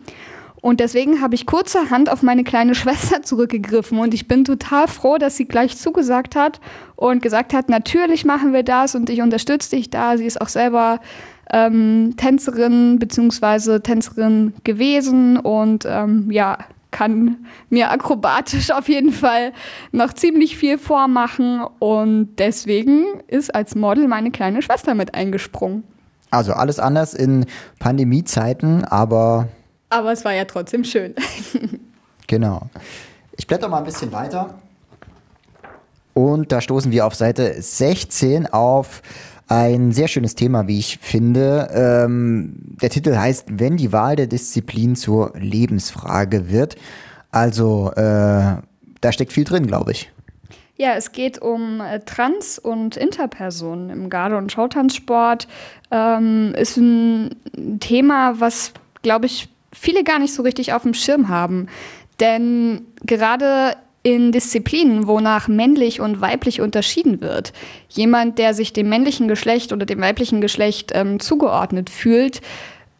Und 0.62 0.80
deswegen 0.80 1.22
habe 1.22 1.34
ich 1.34 1.46
kurzerhand 1.46 2.10
auf 2.10 2.22
meine 2.22 2.44
kleine 2.44 2.74
Schwester 2.74 3.22
zurückgegriffen 3.22 3.98
und 3.98 4.12
ich 4.12 4.28
bin 4.28 4.44
total 4.44 4.88
froh, 4.88 5.16
dass 5.16 5.36
sie 5.36 5.46
gleich 5.46 5.76
zugesagt 5.78 6.36
hat 6.36 6.60
und 6.96 7.22
gesagt 7.22 7.54
hat, 7.54 7.70
natürlich 7.70 8.26
machen 8.26 8.52
wir 8.52 8.62
das 8.62 8.94
und 8.94 9.08
ich 9.08 9.22
unterstütze 9.22 9.76
dich 9.76 9.88
da. 9.88 10.18
Sie 10.18 10.26
ist 10.26 10.40
auch 10.40 10.48
selber 10.48 11.00
ähm, 11.52 12.14
Tänzerin 12.16 12.98
bzw. 12.98 13.80
Tänzerin 13.80 14.54
gewesen 14.64 15.38
und 15.38 15.84
ähm, 15.86 16.30
ja, 16.30 16.58
kann 16.90 17.46
mir 17.68 17.90
akrobatisch 17.90 18.70
auf 18.70 18.88
jeden 18.88 19.12
Fall 19.12 19.52
noch 19.92 20.12
ziemlich 20.12 20.56
viel 20.56 20.78
vormachen 20.78 21.64
und 21.78 22.36
deswegen 22.38 23.04
ist 23.28 23.54
als 23.54 23.74
Model 23.74 24.08
meine 24.08 24.30
kleine 24.30 24.62
Schwester 24.62 24.94
mit 24.94 25.14
eingesprungen. 25.14 25.84
Also 26.30 26.52
alles 26.52 26.78
anders 26.78 27.14
in 27.14 27.46
Pandemiezeiten, 27.78 28.84
aber. 28.84 29.48
Aber 29.88 30.12
es 30.12 30.24
war 30.24 30.32
ja 30.32 30.44
trotzdem 30.44 30.84
schön. 30.84 31.14
genau. 32.28 32.62
Ich 33.36 33.46
blätter 33.46 33.68
mal 33.68 33.78
ein 33.78 33.84
bisschen 33.84 34.12
weiter. 34.12 34.54
Und 36.14 36.52
da 36.52 36.60
stoßen 36.60 36.92
wir 36.92 37.06
auf 37.06 37.14
Seite 37.14 37.60
16 37.60 38.46
auf 38.46 39.02
ein 39.50 39.90
sehr 39.90 40.06
schönes 40.06 40.36
Thema, 40.36 40.68
wie 40.68 40.78
ich 40.78 40.98
finde. 40.98 41.68
Ähm, 41.74 42.54
der 42.80 42.88
Titel 42.88 43.16
heißt, 43.16 43.46
wenn 43.50 43.76
die 43.76 43.92
Wahl 43.92 44.14
der 44.14 44.28
Disziplin 44.28 44.94
zur 44.94 45.32
Lebensfrage 45.36 46.50
wird. 46.50 46.76
Also, 47.32 47.90
äh, 47.96 48.56
da 49.00 49.12
steckt 49.12 49.32
viel 49.32 49.42
drin, 49.42 49.66
glaube 49.66 49.90
ich. 49.90 50.12
Ja, 50.76 50.94
es 50.94 51.10
geht 51.10 51.42
um 51.42 51.80
äh, 51.80 51.98
Trans- 51.98 52.60
und 52.60 52.96
Interpersonen 52.96 53.90
im 53.90 54.08
Garde- 54.08 54.36
und 54.36 54.52
Showtanzsport. 54.52 55.48
Ähm, 55.90 56.54
ist 56.56 56.76
ein 56.76 57.34
Thema, 57.80 58.38
was, 58.38 58.72
glaube 59.02 59.26
ich, 59.26 59.48
viele 59.72 60.04
gar 60.04 60.20
nicht 60.20 60.32
so 60.32 60.44
richtig 60.44 60.72
auf 60.74 60.82
dem 60.82 60.94
Schirm 60.94 61.28
haben. 61.28 61.66
Denn 62.20 62.82
gerade 63.04 63.74
in 64.02 64.32
Disziplinen, 64.32 65.06
wonach 65.06 65.48
männlich 65.48 66.00
und 66.00 66.20
weiblich 66.20 66.60
unterschieden 66.60 67.20
wird, 67.20 67.52
jemand, 67.88 68.38
der 68.38 68.54
sich 68.54 68.72
dem 68.72 68.88
männlichen 68.88 69.28
Geschlecht 69.28 69.72
oder 69.72 69.84
dem 69.84 70.00
weiblichen 70.00 70.40
Geschlecht 70.40 70.92
ähm, 70.94 71.20
zugeordnet 71.20 71.90
fühlt, 71.90 72.40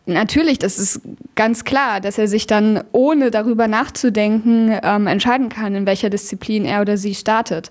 Natürlich, 0.06 0.58
das 0.58 0.78
ist 0.78 1.02
ganz 1.36 1.64
klar, 1.64 2.00
dass 2.00 2.18
er 2.18 2.26
sich 2.26 2.46
dann, 2.46 2.82
ohne 2.90 3.30
darüber 3.30 3.68
nachzudenken, 3.68 4.76
ähm, 4.82 5.06
entscheiden 5.06 5.48
kann, 5.48 5.74
in 5.74 5.86
welcher 5.86 6.10
Disziplin 6.10 6.64
er 6.64 6.80
oder 6.80 6.96
sie 6.96 7.14
startet. 7.14 7.70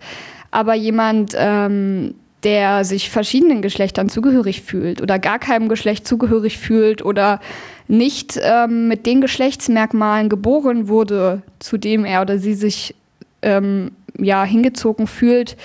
Aber 0.51 0.73
jemand, 0.73 1.33
ähm, 1.35 2.15
der 2.43 2.85
sich 2.85 3.09
verschiedenen 3.09 3.61
Geschlechtern 3.61 4.07
zugehörig 4.07 4.61
fühlt 4.61 5.01
oder 5.01 5.19
gar 5.19 5.39
keinem 5.39 5.67
Geschlecht 5.67 6.07
zugehörig 6.07 6.57
fühlt 6.57 7.03
oder 7.03 7.41
nicht 7.87 8.39
ähm, 8.41 8.87
mit 8.87 9.05
den 9.05 9.19
Geschlechtsmerkmalen 9.19 10.29
geboren 10.29 10.87
wurde, 10.87 11.41
zu 11.59 11.77
dem 11.77 12.05
er 12.05 12.21
oder 12.21 12.37
sie 12.37 12.53
sich 12.53 12.95
ähm, 13.41 13.91
ja 14.17 14.43
hingezogen 14.43 15.07
fühlt, 15.07 15.57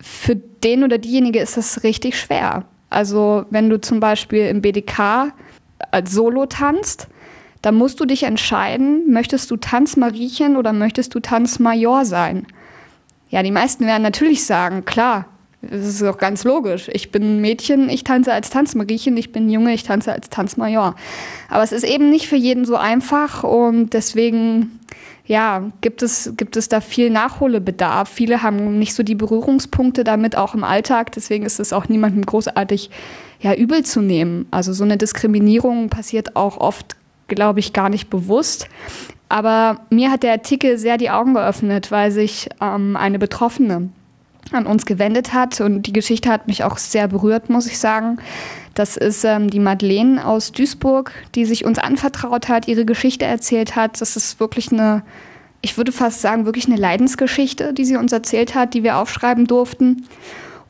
für 0.00 0.36
den 0.36 0.84
oder 0.84 0.98
diejenige 0.98 1.40
ist 1.40 1.56
das 1.56 1.82
richtig 1.82 2.18
schwer. 2.18 2.64
Also 2.88 3.44
wenn 3.50 3.68
du 3.70 3.80
zum 3.80 4.00
Beispiel 4.00 4.46
im 4.46 4.62
BDK 4.62 5.32
als 5.90 6.12
Solo 6.12 6.46
tanzt, 6.46 7.08
dann 7.62 7.74
musst 7.74 8.00
du 8.00 8.06
dich 8.06 8.22
entscheiden, 8.22 9.12
möchtest 9.12 9.50
du 9.50 9.56
Tanzmariechen 9.56 10.56
oder 10.56 10.72
möchtest 10.72 11.14
du 11.14 11.20
Tanzmajor 11.20 12.04
sein? 12.04 12.46
Ja, 13.28 13.42
die 13.42 13.50
meisten 13.50 13.86
werden 13.86 14.02
natürlich 14.02 14.44
sagen, 14.44 14.84
klar, 14.84 15.26
das 15.62 15.86
ist 15.86 16.02
doch 16.02 16.16
ganz 16.16 16.44
logisch. 16.44 16.88
Ich 16.92 17.12
bin 17.12 17.40
Mädchen, 17.40 17.90
ich 17.90 18.02
tanze 18.02 18.32
als 18.32 18.48
Tanzmariechen, 18.48 19.16
ich 19.18 19.30
bin 19.30 19.50
Junge, 19.50 19.74
ich 19.74 19.82
tanze 19.82 20.12
als 20.12 20.30
Tanzmajor. 20.30 20.96
Aber 21.50 21.62
es 21.62 21.72
ist 21.72 21.84
eben 21.84 22.08
nicht 22.08 22.28
für 22.28 22.36
jeden 22.36 22.64
so 22.64 22.76
einfach 22.76 23.44
und 23.44 23.92
deswegen 23.92 24.80
ja, 25.30 25.70
gibt 25.80 26.02
es, 26.02 26.32
gibt 26.36 26.56
es 26.56 26.68
da 26.68 26.80
viel 26.80 27.08
Nachholbedarf. 27.08 28.08
Viele 28.08 28.42
haben 28.42 28.80
nicht 28.80 28.94
so 28.94 29.04
die 29.04 29.14
Berührungspunkte 29.14 30.02
damit, 30.02 30.34
auch 30.34 30.54
im 30.54 30.64
Alltag. 30.64 31.12
Deswegen 31.12 31.46
ist 31.46 31.60
es 31.60 31.72
auch 31.72 31.88
niemandem 31.88 32.26
großartig 32.26 32.90
ja, 33.38 33.54
übel 33.54 33.84
zu 33.84 34.00
nehmen. 34.00 34.46
Also 34.50 34.72
so 34.72 34.82
eine 34.82 34.96
Diskriminierung 34.96 35.88
passiert 35.88 36.34
auch 36.34 36.56
oft, 36.56 36.96
glaube 37.28 37.60
ich, 37.60 37.72
gar 37.72 37.90
nicht 37.90 38.10
bewusst. 38.10 38.66
Aber 39.28 39.82
mir 39.88 40.10
hat 40.10 40.24
der 40.24 40.32
Artikel 40.32 40.78
sehr 40.78 40.98
die 40.98 41.10
Augen 41.10 41.34
geöffnet, 41.34 41.92
weil 41.92 42.10
sich 42.10 42.48
ähm, 42.60 42.96
eine 42.96 43.20
Betroffene 43.20 43.90
an 44.50 44.66
uns 44.66 44.84
gewendet 44.84 45.32
hat. 45.32 45.60
Und 45.60 45.82
die 45.82 45.92
Geschichte 45.92 46.28
hat 46.28 46.48
mich 46.48 46.64
auch 46.64 46.76
sehr 46.76 47.06
berührt, 47.06 47.50
muss 47.50 47.68
ich 47.68 47.78
sagen. 47.78 48.18
Das 48.74 48.96
ist 48.96 49.24
ähm, 49.24 49.50
die 49.50 49.58
Madeleine 49.58 50.24
aus 50.24 50.52
Duisburg, 50.52 51.12
die 51.34 51.44
sich 51.44 51.64
uns 51.64 51.78
anvertraut 51.78 52.48
hat, 52.48 52.68
ihre 52.68 52.84
Geschichte 52.84 53.24
erzählt 53.24 53.76
hat. 53.76 54.00
Das 54.00 54.16
ist 54.16 54.40
wirklich 54.40 54.72
eine, 54.72 55.02
ich 55.60 55.76
würde 55.76 55.92
fast 55.92 56.20
sagen, 56.20 56.46
wirklich 56.46 56.66
eine 56.66 56.76
Leidensgeschichte, 56.76 57.72
die 57.74 57.84
sie 57.84 57.96
uns 57.96 58.12
erzählt 58.12 58.54
hat, 58.54 58.74
die 58.74 58.82
wir 58.82 58.98
aufschreiben 58.98 59.46
durften. 59.46 60.06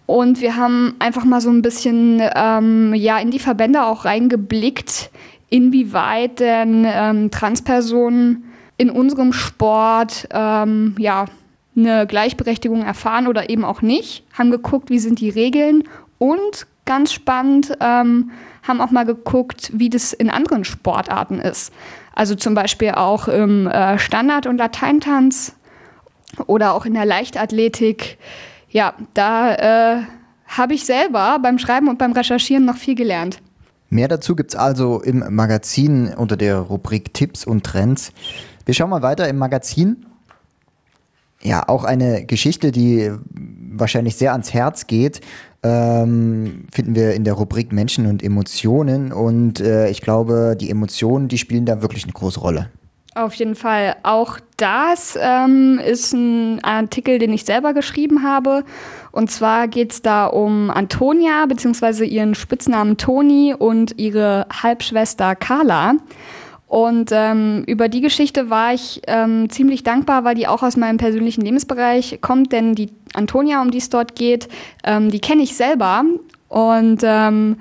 Und 0.07 0.41
wir 0.41 0.57
haben 0.57 0.97
einfach 0.99 1.25
mal 1.25 1.41
so 1.41 1.51
ein 1.51 1.63
bisschen 1.63 2.21
ähm, 2.35 2.95
ja, 2.95 3.19
in 3.19 3.31
die 3.31 3.39
Verbände 3.39 3.85
auch 3.85 4.05
reingeblickt, 4.05 5.11
inwieweit 5.51 6.41
denn 6.41 6.85
ähm, 6.85 7.31
Transpersonen 7.31 8.45
in 8.77 8.91
unserem 8.91 9.33
Sport 9.33 10.27
ähm, 10.33 10.97
ja, 10.99 11.27
eine 11.77 12.07
Gleichberechtigung 12.07 12.83
erfahren 12.83 13.29
oder 13.29 13.51
eben 13.51 13.65
auch 13.65 13.83
nicht. 13.83 14.25
Haben 14.33 14.51
geguckt, 14.51 14.91
wie 14.91 14.99
sind 14.99 15.21
die 15.21 15.31
Regeln 15.31 15.85
und 16.19 16.67
ganz 16.85 17.13
spannend, 17.13 17.77
ähm, 17.81 18.31
haben 18.63 18.81
auch 18.81 18.91
mal 18.91 19.05
geguckt, 19.05 19.71
wie 19.73 19.91
das 19.91 20.13
in 20.13 20.31
anderen 20.31 20.65
Sportarten 20.65 21.39
ist. 21.39 21.73
Also 22.15 22.35
zum 22.35 22.55
Beispiel 22.55 22.93
auch 22.93 23.29
im 23.29 23.67
äh, 23.67 23.99
Standard- 23.99 24.47
und 24.47 24.59
Lateintanz 24.59 25.55
oder 26.47 26.75
auch 26.75 26.85
in 26.85 26.95
der 26.95 27.05
Leichtathletik 27.05 28.19
ja, 28.71 28.95
da 29.15 29.99
äh, 29.99 30.03
habe 30.47 30.75
ich 30.75 30.85
selber 30.85 31.39
beim 31.43 31.59
Schreiben 31.59 31.89
und 31.89 31.99
beim 31.99 32.13
Recherchieren 32.13 32.65
noch 32.65 32.77
viel 32.77 32.95
gelernt. 32.95 33.43
Mehr 33.89 34.09
dazu 34.09 34.37
gibt 34.37 34.53
es 34.53 34.57
also 34.57 35.01
im 35.01 35.35
Magazin 35.35 36.15
unter 36.15 36.37
der 36.37 36.59
Rubrik 36.59 37.13
Tipps 37.13 37.45
und 37.45 37.65
Trends. 37.67 38.13
Wir 38.65 38.75
schauen 38.75 38.91
mal 38.91 39.03
weiter 39.03 39.29
im 39.29 39.39
Magazin. 39.39 40.07
Ja, 41.43 41.69
auch 41.69 41.85
eine 41.85 42.25
Geschichte, 42.27 42.71
die 42.71 43.11
wahrscheinlich 43.73 44.17
sehr 44.17 44.33
ans 44.33 44.53
Herz 44.53 44.87
geht, 44.87 45.21
ähm, 45.63 46.67
finden 46.73 46.95
wir 46.95 47.15
in 47.15 47.25
der 47.25 47.35
Rubrik 47.35 47.73
Menschen 47.73 48.07
und 48.07 48.23
Emotionen. 48.23 49.13
Und 49.13 49.61
äh, 49.61 49.89
ich 49.91 50.01
glaube, 50.01 50.57
die 50.59 50.71
Emotionen, 50.71 51.29
die 51.29 51.39
spielen 51.39 51.67
da 51.67 51.83
wirklich 51.83 52.05
eine 52.05 52.13
große 52.13 52.41
Rolle. 52.41 52.71
Auf 53.17 53.35
jeden 53.35 53.57
Fall. 53.57 53.97
Auch 54.05 54.39
das 54.57 55.19
ähm, 55.21 55.81
ist 55.85 56.13
ein 56.13 56.63
Artikel, 56.63 57.19
den 57.19 57.33
ich 57.33 57.45
selber 57.45 57.75
geschrieben 57.75 58.23
habe. 58.23 58.65
Und 59.11 59.33
zwar 59.33 59.67
geht 59.67 59.93
es 59.93 60.03
da 60.03 60.27
um 60.27 60.71
Antonia, 60.71 61.47
beziehungsweise 61.47 62.05
ihren 62.05 62.37
Spitznamen 62.37 62.97
Toni 62.97 63.53
und 63.59 63.99
ihre 63.99 64.47
Halbschwester 64.63 65.35
Carla. 65.35 65.95
Und 66.71 67.11
ähm, 67.13 67.65
über 67.67 67.89
die 67.89 68.01
Geschichte 68.01 68.49
war 68.49 68.73
ich 68.73 69.03
ähm, 69.09 69.51
ziemlich 69.51 69.83
dankbar, 69.83 70.23
weil 70.23 70.37
die 70.37 70.47
auch 70.47 70.63
aus 70.63 70.77
meinem 70.77 70.99
persönlichen 70.99 71.41
Lebensbereich 71.41 72.21
kommt. 72.21 72.53
Denn 72.53 72.77
die 72.77 72.91
Antonia, 73.13 73.61
um 73.61 73.73
die 73.73 73.79
es 73.79 73.91
dort 73.91 74.15
geht, 74.15 74.49
ähm, 74.85 75.11
die 75.11 75.19
kenne 75.19 75.43
ich 75.43 75.57
selber. 75.57 76.05
Und 76.47 77.01
ähm, 77.03 77.57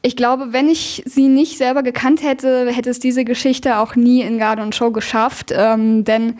ich 0.00 0.16
glaube, 0.16 0.54
wenn 0.54 0.70
ich 0.70 1.02
sie 1.04 1.28
nicht 1.28 1.58
selber 1.58 1.82
gekannt 1.82 2.22
hätte, 2.22 2.70
hätte 2.70 2.88
es 2.88 3.00
diese 3.00 3.26
Geschichte 3.26 3.80
auch 3.80 3.96
nie 3.96 4.22
in 4.22 4.38
Garden 4.38 4.72
Show 4.72 4.92
geschafft. 4.92 5.52
Ähm, 5.54 6.04
denn 6.04 6.38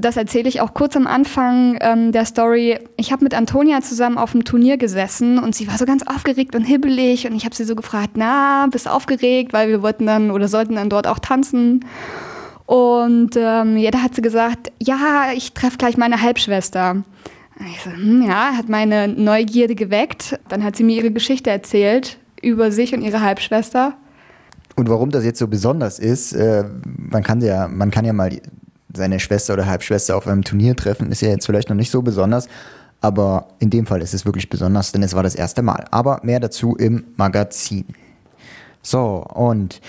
das 0.00 0.16
erzähle 0.16 0.48
ich 0.48 0.60
auch 0.60 0.74
kurz 0.74 0.96
am 0.96 1.06
Anfang 1.06 1.78
ähm, 1.80 2.12
der 2.12 2.24
Story. 2.24 2.78
Ich 2.96 3.12
habe 3.12 3.24
mit 3.24 3.34
Antonia 3.34 3.80
zusammen 3.80 4.18
auf 4.18 4.32
dem 4.32 4.44
Turnier 4.44 4.76
gesessen 4.76 5.38
und 5.38 5.54
sie 5.54 5.68
war 5.68 5.78
so 5.78 5.84
ganz 5.84 6.02
aufgeregt 6.06 6.54
und 6.54 6.64
hibbelig 6.64 7.26
und 7.26 7.34
ich 7.34 7.44
habe 7.44 7.54
sie 7.54 7.64
so 7.64 7.74
gefragt, 7.74 8.12
na, 8.14 8.66
bist 8.70 8.88
aufgeregt, 8.88 9.52
weil 9.52 9.68
wir 9.68 9.82
wollten 9.82 10.06
dann 10.06 10.30
oder 10.30 10.48
sollten 10.48 10.74
dann 10.74 10.90
dort 10.90 11.06
auch 11.06 11.18
tanzen. 11.18 11.84
Und 12.66 13.30
ähm, 13.36 13.76
ja, 13.76 13.90
da 13.90 14.02
hat 14.02 14.14
sie 14.14 14.22
gesagt, 14.22 14.70
ja, 14.80 15.32
ich 15.34 15.54
treffe 15.54 15.76
gleich 15.76 15.96
meine 15.96 16.22
Halbschwester. 16.22 17.02
Ich 17.72 17.82
so, 17.82 17.90
hm, 17.90 18.22
ja, 18.22 18.52
hat 18.56 18.68
meine 18.68 19.08
Neugierde 19.08 19.74
geweckt. 19.74 20.38
Dann 20.48 20.62
hat 20.64 20.76
sie 20.76 20.84
mir 20.84 20.96
ihre 20.96 21.10
Geschichte 21.10 21.50
erzählt, 21.50 22.18
über 22.40 22.70
sich 22.70 22.94
und 22.94 23.02
ihre 23.02 23.20
Halbschwester. 23.20 23.94
Und 24.76 24.88
warum 24.88 25.10
das 25.10 25.24
jetzt 25.24 25.38
so 25.38 25.48
besonders 25.48 25.98
ist, 25.98 26.32
äh, 26.32 26.64
man 26.96 27.22
kann 27.22 27.40
ja, 27.40 27.68
man 27.68 27.90
kann 27.90 28.04
ja 28.04 28.12
mal 28.12 28.30
seine 28.94 29.20
Schwester 29.20 29.54
oder 29.54 29.66
Halbschwester 29.66 30.16
auf 30.16 30.26
einem 30.26 30.42
Turnier 30.42 30.76
treffen, 30.76 31.10
ist 31.10 31.22
ja 31.22 31.28
jetzt 31.28 31.46
vielleicht 31.46 31.68
noch 31.68 31.76
nicht 31.76 31.90
so 31.90 32.02
besonders, 32.02 32.48
aber 33.00 33.48
in 33.58 33.70
dem 33.70 33.86
Fall 33.86 34.02
ist 34.02 34.14
es 34.14 34.24
wirklich 34.24 34.50
besonders, 34.50 34.92
denn 34.92 35.02
es 35.02 35.14
war 35.14 35.22
das 35.22 35.34
erste 35.34 35.62
Mal. 35.62 35.86
Aber 35.90 36.20
mehr 36.22 36.40
dazu 36.40 36.76
im 36.76 37.04
Magazin. 37.16 37.86
So, 38.82 39.24
und 39.34 39.80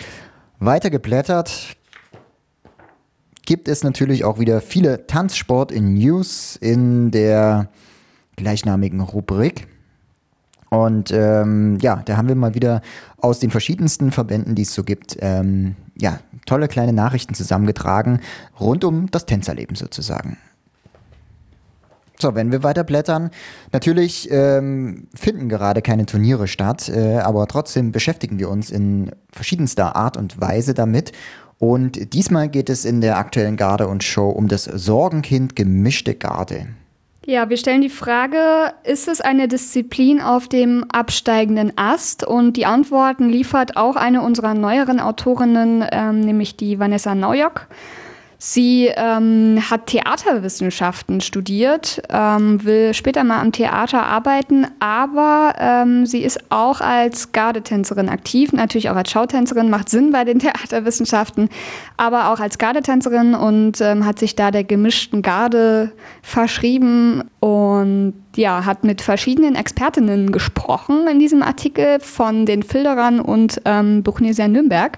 weiter 0.59 0.89
geblättert 0.89 1.75
gibt 3.45 3.67
es 3.67 3.83
natürlich 3.83 4.23
auch 4.23 4.39
wieder 4.39 4.61
viele 4.61 5.07
Tanzsport 5.07 5.71
in 5.71 5.93
News 5.93 6.55
in 6.55 7.11
der 7.11 7.69
gleichnamigen 8.35 9.01
Rubrik. 9.01 9.67
Und 10.69 11.11
ähm, 11.11 11.77
ja, 11.81 12.01
da 12.05 12.15
haben 12.15 12.29
wir 12.29 12.35
mal 12.35 12.55
wieder 12.55 12.81
aus 13.17 13.39
den 13.39 13.51
verschiedensten 13.51 14.11
Verbänden, 14.11 14.55
die 14.55 14.61
es 14.61 14.73
so 14.73 14.83
gibt, 14.83 15.17
ähm, 15.19 15.75
ja, 16.01 16.19
tolle 16.45 16.67
kleine 16.67 16.93
Nachrichten 16.93 17.33
zusammengetragen 17.33 18.19
rund 18.59 18.83
um 18.83 19.09
das 19.09 19.25
Tänzerleben 19.25 19.75
sozusagen. 19.75 20.37
So, 22.19 22.35
wenn 22.35 22.51
wir 22.51 22.61
weiter 22.61 22.83
blättern, 22.83 23.31
natürlich 23.71 24.29
ähm, 24.31 25.07
finden 25.15 25.49
gerade 25.49 25.81
keine 25.81 26.05
Turniere 26.05 26.47
statt, 26.47 26.87
äh, 26.87 27.17
aber 27.17 27.47
trotzdem 27.47 27.91
beschäftigen 27.91 28.37
wir 28.37 28.49
uns 28.49 28.69
in 28.69 29.11
verschiedenster 29.31 29.95
Art 29.95 30.17
und 30.17 30.39
Weise 30.39 30.75
damit. 30.75 31.13
Und 31.57 32.13
diesmal 32.13 32.47
geht 32.49 32.69
es 32.69 32.85
in 32.85 33.01
der 33.01 33.17
aktuellen 33.17 33.57
Garde 33.57 33.87
und 33.87 34.03
Show 34.03 34.29
um 34.29 34.47
das 34.47 34.65
Sorgenkind 34.65 35.55
gemischte 35.55 36.13
Garde. 36.13 36.67
Ja, 37.27 37.49
wir 37.49 37.57
stellen 37.57 37.81
die 37.81 37.89
Frage, 37.89 38.73
ist 38.83 39.07
es 39.07 39.21
eine 39.21 39.47
Disziplin 39.47 40.21
auf 40.21 40.47
dem 40.47 40.85
absteigenden 40.91 41.71
Ast? 41.75 42.23
Und 42.25 42.57
die 42.57 42.65
Antworten 42.65 43.29
liefert 43.29 43.77
auch 43.77 43.95
eine 43.95 44.23
unserer 44.23 44.55
neueren 44.55 44.99
Autorinnen, 44.99 45.85
ähm, 45.91 46.21
nämlich 46.21 46.57
die 46.57 46.79
Vanessa 46.79 47.13
Neujock. 47.13 47.67
Sie 48.43 48.87
ähm, 48.95 49.59
hat 49.69 49.85
Theaterwissenschaften 49.85 51.21
studiert, 51.21 52.01
ähm, 52.09 52.65
will 52.65 52.95
später 52.95 53.23
mal 53.23 53.39
am 53.39 53.51
Theater 53.51 54.01
arbeiten, 54.01 54.65
aber 54.79 55.53
ähm, 55.59 56.07
sie 56.07 56.23
ist 56.23 56.39
auch 56.49 56.81
als 56.81 57.33
Gardetänzerin 57.33 58.09
aktiv, 58.09 58.51
natürlich 58.51 58.89
auch 58.89 58.95
als 58.95 59.11
Schautänzerin, 59.11 59.69
macht 59.69 59.89
Sinn 59.89 60.11
bei 60.11 60.23
den 60.23 60.39
Theaterwissenschaften, 60.39 61.49
aber 61.97 62.33
auch 62.33 62.39
als 62.39 62.57
Gardetänzerin 62.57 63.35
und 63.35 63.79
ähm, 63.79 64.07
hat 64.07 64.17
sich 64.17 64.35
da 64.35 64.49
der 64.49 64.63
gemischten 64.63 65.21
Garde 65.21 65.91
verschrieben 66.23 67.29
und 67.41 68.15
ja, 68.35 68.65
hat 68.65 68.83
mit 68.83 69.03
verschiedenen 69.03 69.53
Expertinnen 69.53 70.31
gesprochen 70.31 71.05
in 71.07 71.19
diesem 71.19 71.43
Artikel 71.43 71.99
von 71.99 72.47
den 72.47 72.63
Filderern 72.63 73.19
und 73.19 73.61
ähm, 73.65 74.01
Buchnesia 74.01 74.47
Nürnberg 74.47 74.97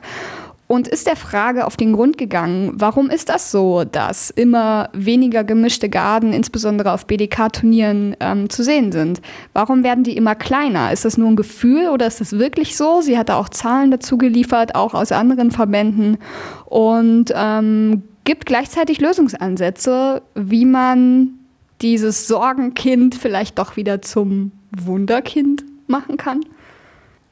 und 0.67 0.87
ist 0.87 1.07
der 1.07 1.15
Frage 1.15 1.67
auf 1.67 1.77
den 1.77 1.93
Grund 1.93 2.17
gegangen, 2.17 2.71
warum 2.73 3.09
ist 3.09 3.29
das 3.29 3.51
so, 3.51 3.83
dass 3.83 4.29
immer 4.29 4.89
weniger 4.93 5.43
gemischte 5.43 5.89
Garden, 5.89 6.33
insbesondere 6.33 6.93
auf 6.93 7.05
BDK-Turnieren, 7.05 8.15
ähm, 8.19 8.49
zu 8.49 8.63
sehen 8.63 8.91
sind? 8.91 9.21
Warum 9.53 9.83
werden 9.83 10.03
die 10.03 10.15
immer 10.15 10.35
kleiner? 10.35 10.91
Ist 10.91 11.05
das 11.05 11.17
nur 11.17 11.29
ein 11.29 11.35
Gefühl 11.35 11.89
oder 11.89 12.07
ist 12.07 12.21
das 12.21 12.33
wirklich 12.33 12.77
so? 12.77 13.01
Sie 13.01 13.17
hat 13.17 13.29
da 13.29 13.35
auch 13.35 13.49
Zahlen 13.49 13.91
dazu 13.91 14.17
geliefert, 14.17 14.75
auch 14.75 14.93
aus 14.93 15.11
anderen 15.11 15.51
Verbänden 15.51 16.17
und 16.65 17.33
ähm, 17.35 18.03
gibt 18.23 18.45
gleichzeitig 18.45 19.01
Lösungsansätze, 19.01 20.21
wie 20.33 20.65
man 20.65 21.39
dieses 21.81 22.27
Sorgenkind 22.27 23.15
vielleicht 23.15 23.59
doch 23.59 23.75
wieder 23.75 24.01
zum 24.01 24.51
Wunderkind 24.71 25.63
machen 25.87 26.17
kann? 26.17 26.41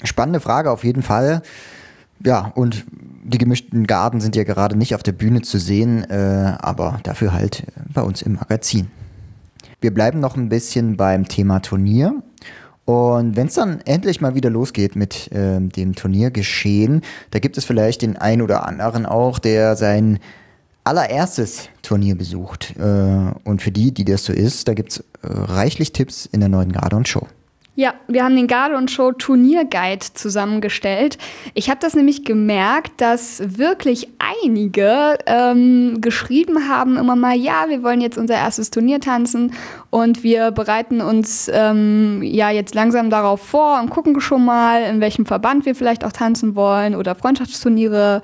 Spannende 0.03 0.39
Frage 0.39 0.71
auf 0.71 0.83
jeden 0.83 1.03
Fall. 1.03 1.41
Ja, 2.23 2.51
und 2.55 2.85
die 3.23 3.37
gemischten 3.37 3.87
Garden 3.87 4.21
sind 4.21 4.35
ja 4.35 4.43
gerade 4.43 4.77
nicht 4.77 4.95
auf 4.95 5.03
der 5.03 5.11
Bühne 5.11 5.41
zu 5.41 5.57
sehen, 5.57 6.03
äh, 6.09 6.55
aber 6.59 6.99
dafür 7.03 7.33
halt 7.33 7.63
bei 7.93 8.01
uns 8.01 8.21
im 8.21 8.33
Magazin. 8.33 8.87
Wir 9.79 9.93
bleiben 9.93 10.19
noch 10.19 10.35
ein 10.35 10.49
bisschen 10.49 10.97
beim 10.97 11.27
Thema 11.27 11.59
Turnier. 11.59 12.21
Und 12.85 13.35
wenn 13.35 13.47
es 13.47 13.53
dann 13.53 13.79
endlich 13.81 14.21
mal 14.21 14.35
wieder 14.35 14.49
losgeht 14.49 14.95
mit 14.95 15.31
äh, 15.31 15.59
dem 15.59 15.95
Turniergeschehen, 15.95 17.01
da 17.31 17.39
gibt 17.39 17.57
es 17.57 17.65
vielleicht 17.65 18.01
den 18.01 18.17
einen 18.17 18.41
oder 18.41 18.67
anderen 18.67 19.05
auch, 19.05 19.39
der 19.39 19.75
sein 19.75 20.19
allererstes 20.83 21.69
Turnier 21.83 22.15
besucht. 22.15 22.75
Äh, 22.77 23.31
und 23.43 23.61
für 23.61 23.71
die, 23.71 23.91
die 23.91 24.05
das 24.05 24.25
so 24.25 24.33
ist, 24.33 24.67
da 24.67 24.73
gibt 24.73 24.91
es 24.91 24.97
äh, 24.99 25.03
reichlich 25.21 25.93
Tipps 25.93 26.25
in 26.25 26.39
der 26.39 26.49
neuen 26.49 26.71
Garde 26.71 26.95
und 26.95 27.07
Show. 27.07 27.27
Ja, 27.73 27.93
wir 28.09 28.25
haben 28.25 28.35
den 28.35 28.47
Garde 28.47 28.75
und 28.75 28.91
Show 28.91 29.13
Turnierguide 29.13 30.05
zusammengestellt. 30.13 31.17
Ich 31.53 31.69
habe 31.69 31.79
das 31.79 31.95
nämlich 31.95 32.25
gemerkt, 32.25 32.99
dass 32.99 33.41
wirklich 33.57 34.09
einige 34.19 35.17
ähm, 35.25 36.01
geschrieben 36.01 36.67
haben 36.67 36.97
immer 36.97 37.15
mal, 37.15 37.33
ja, 37.33 37.69
wir 37.69 37.81
wollen 37.81 38.01
jetzt 38.01 38.17
unser 38.17 38.35
erstes 38.35 38.71
Turnier 38.71 38.99
tanzen 38.99 39.53
und 39.89 40.21
wir 40.21 40.51
bereiten 40.51 40.99
uns 40.99 41.49
ähm, 41.53 42.21
ja 42.23 42.49
jetzt 42.49 42.75
langsam 42.75 43.09
darauf 43.09 43.41
vor 43.41 43.79
und 43.79 43.89
gucken 43.89 44.19
schon 44.19 44.43
mal, 44.43 44.83
in 44.83 44.99
welchem 44.99 45.25
Verband 45.25 45.65
wir 45.65 45.73
vielleicht 45.73 46.03
auch 46.03 46.11
tanzen 46.11 46.55
wollen 46.55 46.93
oder 46.93 47.15
Freundschaftsturniere. 47.15 48.21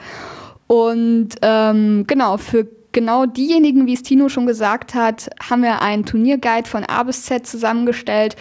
Und 0.67 1.29
ähm, 1.41 2.03
genau, 2.05 2.35
für 2.35 2.67
genau 2.91 3.25
diejenigen, 3.25 3.85
wie 3.87 3.93
es 3.93 4.03
Tino 4.03 4.27
schon 4.27 4.45
gesagt 4.45 4.93
hat, 4.93 5.29
haben 5.49 5.61
wir 5.61 5.81
einen 5.81 6.05
Turnierguide 6.05 6.67
von 6.67 6.83
A 6.83 7.03
bis 7.03 7.23
Z 7.23 7.47
zusammengestellt 7.47 8.35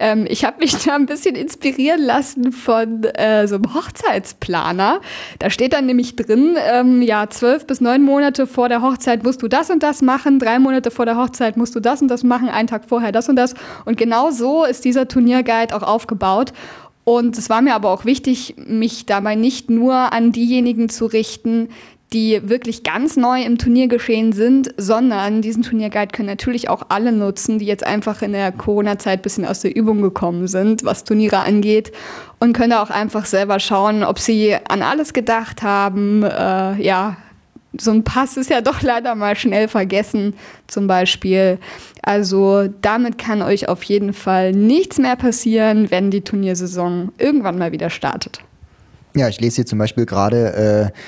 ähm, 0.00 0.26
ich 0.28 0.44
habe 0.44 0.58
mich 0.58 0.74
da 0.84 0.96
ein 0.96 1.06
bisschen 1.06 1.36
inspirieren 1.36 2.02
lassen 2.02 2.50
von 2.50 3.04
äh, 3.04 3.46
so 3.46 3.56
einem 3.56 3.74
Hochzeitsplaner. 3.74 5.00
Da 5.38 5.50
steht 5.50 5.74
dann 5.74 5.86
nämlich 5.86 6.16
drin, 6.16 6.56
ähm, 6.72 7.02
ja, 7.02 7.28
zwölf 7.28 7.66
bis 7.66 7.80
neun 7.80 8.02
Monate 8.02 8.46
vor 8.46 8.68
der 8.68 8.82
Hochzeit 8.82 9.22
musst 9.22 9.42
du 9.42 9.48
das 9.48 9.70
und 9.70 9.82
das 9.82 10.02
machen, 10.02 10.38
drei 10.38 10.58
Monate 10.58 10.90
vor 10.90 11.04
der 11.04 11.16
Hochzeit 11.16 11.56
musst 11.56 11.74
du 11.74 11.80
das 11.80 12.02
und 12.02 12.08
das 12.08 12.24
machen, 12.24 12.48
einen 12.48 12.66
Tag 12.66 12.84
vorher 12.88 13.12
das 13.12 13.28
und 13.28 13.36
das. 13.36 13.54
Und 13.84 13.98
genau 13.98 14.30
so 14.30 14.64
ist 14.64 14.84
dieser 14.84 15.06
Turnierguide 15.06 15.76
auch 15.76 15.82
aufgebaut. 15.82 16.52
Und 17.04 17.36
es 17.36 17.50
war 17.50 17.60
mir 17.60 17.74
aber 17.74 17.90
auch 17.90 18.04
wichtig, 18.04 18.54
mich 18.56 19.06
dabei 19.06 19.34
nicht 19.34 19.70
nur 19.70 20.12
an 20.12 20.32
diejenigen 20.32 20.88
zu 20.88 21.06
richten, 21.06 21.68
die 22.12 22.40
wirklich 22.48 22.82
ganz 22.82 23.16
neu 23.16 23.42
im 23.42 23.56
Turniergeschehen 23.56 24.32
sind, 24.32 24.74
sondern 24.76 25.42
diesen 25.42 25.62
Turnierguide 25.62 26.10
können 26.12 26.28
natürlich 26.28 26.68
auch 26.68 26.86
alle 26.88 27.12
nutzen, 27.12 27.58
die 27.60 27.66
jetzt 27.66 27.86
einfach 27.86 28.22
in 28.22 28.32
der 28.32 28.50
Corona-Zeit 28.50 29.20
ein 29.20 29.22
bisschen 29.22 29.44
aus 29.44 29.60
der 29.60 29.76
Übung 29.76 30.02
gekommen 30.02 30.48
sind, 30.48 30.84
was 30.84 31.04
Turniere 31.04 31.38
angeht 31.38 31.92
und 32.40 32.52
können 32.52 32.72
auch 32.72 32.90
einfach 32.90 33.26
selber 33.26 33.60
schauen, 33.60 34.02
ob 34.02 34.18
sie 34.18 34.56
an 34.68 34.82
alles 34.82 35.12
gedacht 35.12 35.62
haben. 35.62 36.24
Äh, 36.24 36.82
ja, 36.82 37.16
so 37.78 37.92
ein 37.92 38.02
Pass 38.02 38.36
ist 38.36 38.50
ja 38.50 38.60
doch 38.60 38.82
leider 38.82 39.14
mal 39.14 39.36
schnell 39.36 39.68
vergessen, 39.68 40.34
zum 40.66 40.88
Beispiel. 40.88 41.58
Also 42.02 42.66
damit 42.82 43.18
kann 43.18 43.40
euch 43.40 43.68
auf 43.68 43.84
jeden 43.84 44.14
Fall 44.14 44.50
nichts 44.50 44.98
mehr 44.98 45.14
passieren, 45.14 45.92
wenn 45.92 46.10
die 46.10 46.22
Turniersaison 46.22 47.12
irgendwann 47.18 47.56
mal 47.56 47.70
wieder 47.70 47.88
startet. 47.88 48.40
Ja, 49.14 49.28
ich 49.28 49.40
lese 49.40 49.56
hier 49.56 49.66
zum 49.66 49.78
Beispiel 49.78 50.06
gerade, 50.06 50.92
äh 50.92 50.98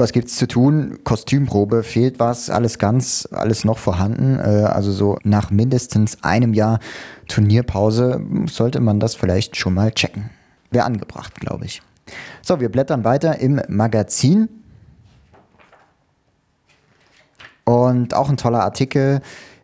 was 0.00 0.12
gibt's 0.12 0.36
zu 0.36 0.48
tun? 0.48 0.98
Kostümprobe, 1.04 1.84
fehlt 1.84 2.18
was, 2.18 2.50
alles 2.50 2.78
ganz, 2.78 3.28
alles 3.30 3.64
noch 3.64 3.78
vorhanden. 3.78 4.38
Äh, 4.38 4.64
also 4.64 4.90
so 4.90 5.18
nach 5.22 5.50
mindestens 5.50 6.24
einem 6.24 6.54
Jahr 6.54 6.80
Turnierpause 7.28 8.20
sollte 8.46 8.80
man 8.80 8.98
das 8.98 9.14
vielleicht 9.14 9.56
schon 9.56 9.74
mal 9.74 9.92
checken. 9.92 10.30
Wäre 10.70 10.84
angebracht, 10.84 11.34
glaube 11.36 11.66
ich. 11.66 11.82
So, 12.42 12.60
wir 12.60 12.70
blättern 12.70 13.04
weiter 13.04 13.38
im 13.38 13.60
Magazin. 13.68 14.48
Und 17.64 18.14
auch 18.14 18.28
ein 18.28 18.36
toller 18.36 18.64
Artikel 18.64 19.20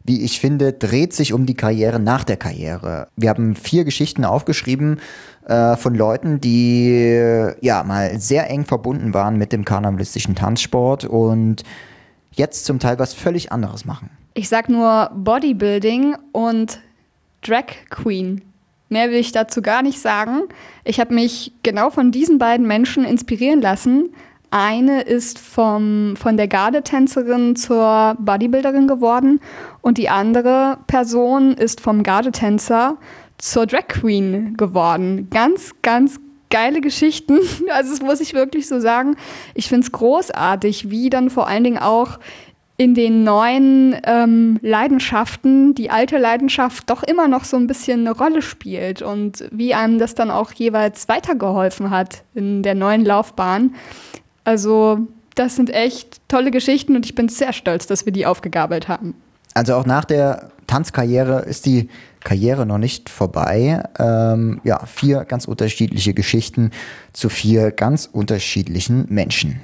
wie 0.07 0.23
ich 0.23 0.41
finde, 0.41 0.73
dreht 0.73 1.13
sich 1.13 1.33
um 1.33 1.47
die 1.47 1.55
Karriere 1.55 1.99
nach 1.99 2.25
der 2.25 2.37
Karriere. 2.37 3.09
Wir 3.17 3.29
haben 3.29 3.55
vier 3.57 3.85
Geschichten 3.85 4.25
aufgeschrieben 4.25 5.01
äh, 5.47 5.77
von 5.77 5.95
Leuten, 5.95 6.41
die 6.41 7.53
ja 7.61 7.83
mal 7.83 8.19
sehr 8.19 8.49
eng 8.49 8.65
verbunden 8.65 9.15
waren 9.15 9.37
mit 9.37 9.53
dem 9.53 9.65
karnevalistischen 9.65 10.35
Tanzsport 10.35 11.05
und 11.05 11.65
jetzt 12.33 12.67
zum 12.67 12.79
Teil 12.79 12.99
was 12.99 13.15
völlig 13.15 13.51
anderes 13.53 13.85
machen. 13.85 14.11
Ich 14.35 14.49
sag 14.49 14.69
nur 14.69 15.11
Bodybuilding 15.15 16.17
und 16.33 16.81
Drag 17.43 17.67
Queen. 17.91 18.43
Mehr 18.89 19.11
will 19.11 19.19
ich 19.19 19.33
dazu 19.33 19.63
gar 19.63 19.83
nicht 19.83 19.99
sagen. 19.99 20.43
Ich 20.85 21.01
habe 21.01 21.15
mich 21.15 21.53
genau 21.63 21.91
von 21.91 22.13
diesen 22.13 22.39
beiden 22.39 22.67
Menschen 22.67 23.05
inspirieren 23.05 23.61
lassen, 23.61 24.11
eine 24.51 25.03
ist 25.03 25.39
vom, 25.39 26.15
von 26.17 26.37
der 26.37 26.49
Gardetänzerin 26.49 27.57
zur 27.57 28.17
Bodybuilderin 28.19 28.87
geworden 28.87 29.41
und 29.81 29.99
die 29.99 30.09
andere 30.09 30.79
Person 30.87 31.53
ist 31.55 31.81
vom 31.81 32.03
Gardetänzer 32.03 32.97
zur 33.39 33.67
Drag 33.67 33.89
Queen 33.89 34.57
geworden. 34.57 35.29
Ganz, 35.31 35.75
ganz 35.83 36.21
geile 36.51 36.81
Geschichten. 36.81 37.39
Also 37.69 37.91
das 37.91 38.01
muss 38.01 38.21
ich 38.21 38.35
wirklich 38.35 38.69
so 38.69 38.81
sagen. 38.81 39.17
Ich 39.55 39.69
finde 39.69 39.85
es 39.85 39.93
großartig, 39.93 40.91
wie 40.91 41.11
dann 41.11 41.31
vor 41.31 41.49
allen 41.49 41.65
Dingen 41.65 41.79
auch 41.79 42.19
in 42.79 42.95
den 42.95 43.25
neuen 43.25 43.97
ähm, 44.05 44.59
Leidenschaften 44.61 45.75
die 45.75 45.91
alte 45.91 46.19
Leidenschaft 46.19 46.91
doch 46.91 47.03
immer 47.03 47.27
noch 47.27 47.45
so 47.45 47.57
ein 47.57 47.67
bisschen 47.67 48.01
eine 48.01 48.17
Rolle 48.17 48.43
spielt 48.43 49.01
und 49.01 49.49
wie 49.51 49.75
einem 49.75 49.99
das 49.99 50.15
dann 50.15 50.31
auch 50.31 50.53
jeweils 50.53 51.09
weitergeholfen 51.09 51.91
hat 51.91 52.23
in 52.35 52.63
der 52.63 52.75
neuen 52.75 53.05
Laufbahn. 53.05 53.75
Also 54.47 55.01
das 55.35 55.57
sind 55.57 55.71
echt 55.71 56.21
tolle 56.29 56.53
Geschichten 56.53 56.95
und 56.95 57.05
ich 57.05 57.17
bin 57.17 57.29
sehr 57.29 57.53
stolz, 57.53 57.89
dass 57.89 58.07
wir 58.07 58.13
die 58.13 58.27
aufgegabelt 58.27 58.87
haben. 58.87 59.15
Also 59.55 59.75
auch 59.75 59.85
nach 59.85 60.05
der 60.05 60.53
Tanzkarriere 60.69 61.41
ist 61.41 61.67
die 61.67 61.89
Karriere 62.21 62.65
noch 62.65 62.79
nicht 62.79 63.11
vorbei. 63.11 63.83
Ähm, 63.99 64.61
ja, 64.63 64.87
vier 64.87 65.25
ganz 65.25 65.47
unterschiedliche 65.47 66.15
Geschichten 66.15 66.71
zu 67.13 67.29
vier 67.29 67.73
ganz 67.73 68.09
unterschiedlichen 68.11 69.07
Menschen. 69.09 69.61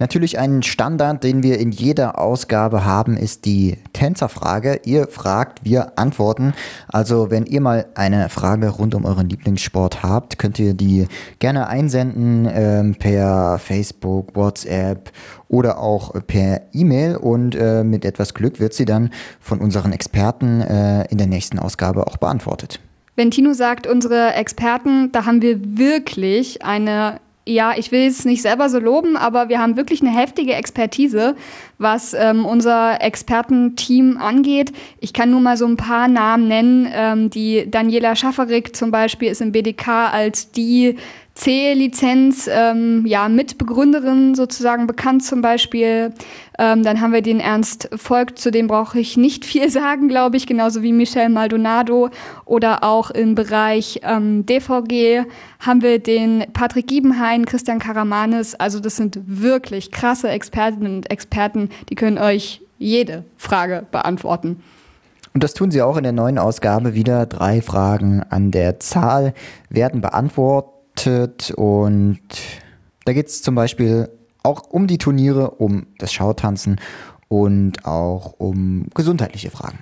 Natürlich 0.00 0.38
ein 0.38 0.62
Standard, 0.62 1.22
den 1.22 1.42
wir 1.42 1.58
in 1.58 1.72
jeder 1.72 2.18
Ausgabe 2.18 2.86
haben, 2.86 3.18
ist 3.18 3.44
die 3.44 3.76
Tänzerfrage. 3.92 4.80
Ihr 4.86 5.06
fragt, 5.08 5.62
wir 5.62 5.98
antworten. 5.98 6.54
Also 6.88 7.30
wenn 7.30 7.44
ihr 7.44 7.60
mal 7.60 7.84
eine 7.94 8.30
Frage 8.30 8.70
rund 8.70 8.94
um 8.94 9.04
euren 9.04 9.28
Lieblingssport 9.28 10.02
habt, 10.02 10.38
könnt 10.38 10.58
ihr 10.58 10.72
die 10.72 11.06
gerne 11.38 11.68
einsenden 11.68 12.48
ähm, 12.50 12.94
per 12.94 13.58
Facebook, 13.58 14.34
WhatsApp 14.34 15.12
oder 15.48 15.78
auch 15.78 16.14
per 16.26 16.62
E-Mail 16.72 17.16
und 17.16 17.54
äh, 17.54 17.84
mit 17.84 18.06
etwas 18.06 18.32
Glück 18.32 18.58
wird 18.58 18.72
sie 18.72 18.86
dann 18.86 19.10
von 19.38 19.60
unseren 19.60 19.92
Experten 19.92 20.62
äh, 20.62 21.04
in 21.10 21.18
der 21.18 21.26
nächsten 21.26 21.58
Ausgabe 21.58 22.06
auch 22.06 22.16
beantwortet. 22.16 22.80
Wenn 23.16 23.30
Tino 23.30 23.52
sagt, 23.52 23.86
unsere 23.86 24.32
Experten, 24.32 25.12
da 25.12 25.26
haben 25.26 25.42
wir 25.42 25.60
wirklich 25.76 26.64
eine 26.64 27.20
ja, 27.50 27.74
ich 27.76 27.92
will 27.92 28.06
es 28.06 28.24
nicht 28.24 28.42
selber 28.42 28.68
so 28.68 28.78
loben, 28.78 29.16
aber 29.16 29.48
wir 29.48 29.60
haben 29.60 29.76
wirklich 29.76 30.00
eine 30.02 30.10
heftige 30.10 30.54
Expertise, 30.54 31.34
was 31.80 32.14
ähm, 32.14 32.44
unser 32.44 33.02
Expertenteam 33.02 34.18
angeht. 34.18 34.72
Ich 35.00 35.12
kann 35.12 35.30
nur 35.30 35.40
mal 35.40 35.56
so 35.56 35.66
ein 35.66 35.76
paar 35.76 36.08
Namen 36.08 36.46
nennen. 36.46 36.88
Ähm, 36.92 37.30
die 37.30 37.68
Daniela 37.68 38.14
Schafferik 38.14 38.76
zum 38.76 38.90
Beispiel 38.90 39.30
ist 39.30 39.40
im 39.40 39.50
BDK 39.50 40.12
als 40.12 40.52
die 40.52 40.96
C-Lizenz, 41.40 42.50
ähm, 42.52 43.06
ja, 43.06 43.28
Mitbegründerin 43.30 44.34
sozusagen 44.34 44.86
bekannt 44.86 45.24
zum 45.24 45.40
Beispiel. 45.40 46.12
Ähm, 46.58 46.82
dann 46.82 47.00
haben 47.00 47.14
wir 47.14 47.22
den 47.22 47.40
Ernst 47.40 47.88
Volk, 47.94 48.36
zu 48.36 48.50
dem 48.50 48.66
brauche 48.66 49.00
ich 49.00 49.16
nicht 49.16 49.46
viel 49.46 49.70
sagen, 49.70 50.08
glaube 50.08 50.36
ich, 50.36 50.46
genauso 50.46 50.82
wie 50.82 50.92
Michel 50.92 51.30
Maldonado. 51.30 52.10
Oder 52.44 52.84
auch 52.84 53.10
im 53.10 53.34
Bereich 53.34 54.00
ähm, 54.02 54.44
DVG 54.44 55.24
haben 55.60 55.80
wir 55.80 55.98
den 55.98 56.44
Patrick 56.52 56.88
Giebenhain, 56.88 57.46
Christian 57.46 57.78
Karamanis. 57.78 58.54
Also 58.56 58.78
das 58.78 58.96
sind 58.96 59.18
wirklich 59.24 59.92
krasse 59.92 60.28
Expertinnen 60.28 60.96
und 60.96 61.10
Experten, 61.10 61.69
die 61.88 61.94
können 61.94 62.18
euch 62.18 62.62
jede 62.78 63.24
Frage 63.36 63.86
beantworten. 63.90 64.62
Und 65.32 65.44
das 65.44 65.54
tun 65.54 65.70
sie 65.70 65.82
auch 65.82 65.96
in 65.96 66.02
der 66.02 66.12
neuen 66.12 66.38
Ausgabe 66.38 66.94
wieder. 66.94 67.26
Drei 67.26 67.62
Fragen 67.62 68.22
an 68.30 68.50
der 68.50 68.80
Zahl 68.80 69.34
werden 69.68 70.00
beantwortet 70.00 71.52
und 71.56 72.20
da 73.04 73.12
geht 73.12 73.28
es 73.28 73.42
zum 73.42 73.54
Beispiel 73.54 74.08
auch 74.42 74.62
um 74.70 74.86
die 74.86 74.98
Turniere, 74.98 75.52
um 75.52 75.86
das 75.98 76.12
Schautanzen 76.12 76.80
und 77.28 77.84
auch 77.84 78.34
um 78.38 78.86
gesundheitliche 78.94 79.50
Fragen. 79.50 79.78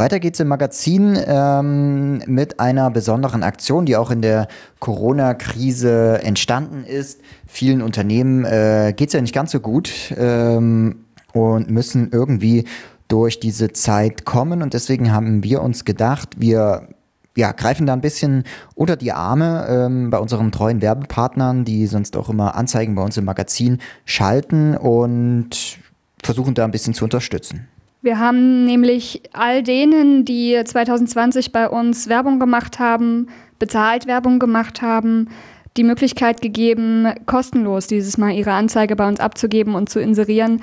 Weiter 0.00 0.18
geht's 0.18 0.40
im 0.40 0.48
Magazin 0.48 1.18
ähm, 1.26 2.22
mit 2.26 2.58
einer 2.58 2.90
besonderen 2.90 3.42
Aktion, 3.42 3.84
die 3.84 3.96
auch 3.96 4.10
in 4.10 4.22
der 4.22 4.48
Corona-Krise 4.78 6.22
entstanden 6.22 6.84
ist. 6.84 7.20
Vielen 7.46 7.82
Unternehmen 7.82 8.46
äh, 8.46 8.94
geht's 8.96 9.12
ja 9.12 9.20
nicht 9.20 9.34
ganz 9.34 9.50
so 9.50 9.60
gut 9.60 9.90
ähm, 10.16 11.04
und 11.34 11.70
müssen 11.70 12.08
irgendwie 12.12 12.64
durch 13.08 13.40
diese 13.40 13.74
Zeit 13.74 14.24
kommen. 14.24 14.62
Und 14.62 14.72
deswegen 14.72 15.12
haben 15.12 15.44
wir 15.44 15.60
uns 15.60 15.84
gedacht, 15.84 16.40
wir 16.40 16.88
ja, 17.36 17.52
greifen 17.52 17.86
da 17.86 17.92
ein 17.92 18.00
bisschen 18.00 18.44
unter 18.74 18.96
die 18.96 19.12
Arme 19.12 19.66
ähm, 19.68 20.08
bei 20.08 20.18
unseren 20.18 20.50
treuen 20.50 20.80
Werbepartnern, 20.80 21.66
die 21.66 21.86
sonst 21.86 22.16
auch 22.16 22.30
immer 22.30 22.54
Anzeigen 22.54 22.94
bei 22.94 23.02
uns 23.02 23.18
im 23.18 23.26
Magazin 23.26 23.76
schalten 24.06 24.78
und 24.78 25.78
versuchen 26.22 26.54
da 26.54 26.64
ein 26.64 26.70
bisschen 26.70 26.94
zu 26.94 27.04
unterstützen. 27.04 27.68
Wir 28.02 28.18
haben 28.18 28.64
nämlich 28.64 29.22
all 29.32 29.62
denen, 29.62 30.24
die 30.24 30.60
2020 30.64 31.52
bei 31.52 31.68
uns 31.68 32.08
Werbung 32.08 32.38
gemacht 32.38 32.78
haben, 32.78 33.28
bezahlt 33.58 34.06
Werbung 34.06 34.38
gemacht 34.38 34.80
haben, 34.80 35.28
die 35.76 35.84
Möglichkeit 35.84 36.40
gegeben, 36.40 37.12
kostenlos 37.26 37.86
dieses 37.86 38.16
Mal 38.16 38.32
ihre 38.32 38.52
Anzeige 38.52 38.96
bei 38.96 39.06
uns 39.06 39.20
abzugeben 39.20 39.74
und 39.74 39.90
zu 39.90 40.00
inserieren. 40.00 40.62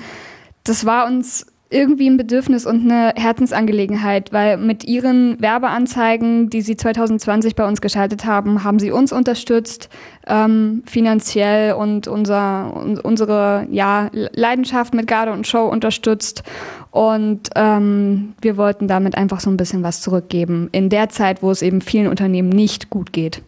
Das 0.64 0.84
war 0.84 1.06
uns 1.06 1.46
irgendwie 1.70 2.08
ein 2.08 2.16
Bedürfnis 2.16 2.64
und 2.64 2.90
eine 2.90 3.12
Herzensangelegenheit, 3.14 4.32
weil 4.32 4.56
mit 4.56 4.84
ihren 4.84 5.40
Werbeanzeigen, 5.40 6.48
die 6.48 6.62
sie 6.62 6.76
2020 6.76 7.56
bei 7.56 7.66
uns 7.68 7.82
geschaltet 7.82 8.24
haben, 8.24 8.64
haben 8.64 8.78
sie 8.78 8.90
uns 8.90 9.12
unterstützt, 9.12 9.90
ähm, 10.26 10.82
finanziell 10.86 11.74
und 11.74 12.08
unser, 12.08 12.74
un, 12.74 12.98
unsere 12.98 13.66
ja, 13.70 14.08
Leidenschaft 14.12 14.94
mit 14.94 15.06
Garde 15.06 15.32
und 15.32 15.46
Show 15.46 15.66
unterstützt. 15.66 16.42
Und 16.90 17.50
ähm, 17.54 18.32
wir 18.40 18.56
wollten 18.56 18.88
damit 18.88 19.14
einfach 19.14 19.40
so 19.40 19.50
ein 19.50 19.58
bisschen 19.58 19.82
was 19.82 20.00
zurückgeben 20.00 20.70
in 20.72 20.88
der 20.88 21.10
Zeit, 21.10 21.42
wo 21.42 21.50
es 21.50 21.60
eben 21.60 21.82
vielen 21.82 22.08
Unternehmen 22.08 22.48
nicht 22.48 22.88
gut 22.88 23.12
geht. 23.12 23.42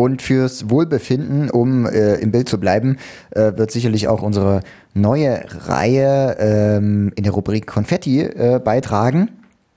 Und 0.00 0.22
fürs 0.22 0.70
Wohlbefinden, 0.70 1.50
um 1.50 1.84
äh, 1.84 2.14
im 2.14 2.30
Bild 2.30 2.48
zu 2.48 2.58
bleiben, 2.58 2.96
äh, 3.32 3.52
wird 3.56 3.70
sicherlich 3.70 4.08
auch 4.08 4.22
unsere 4.22 4.60
neue 4.94 5.44
Reihe 5.66 6.38
ähm, 6.40 7.12
in 7.16 7.24
der 7.24 7.34
Rubrik 7.34 7.66
Konfetti 7.66 8.22
äh, 8.22 8.58
beitragen. 8.64 9.28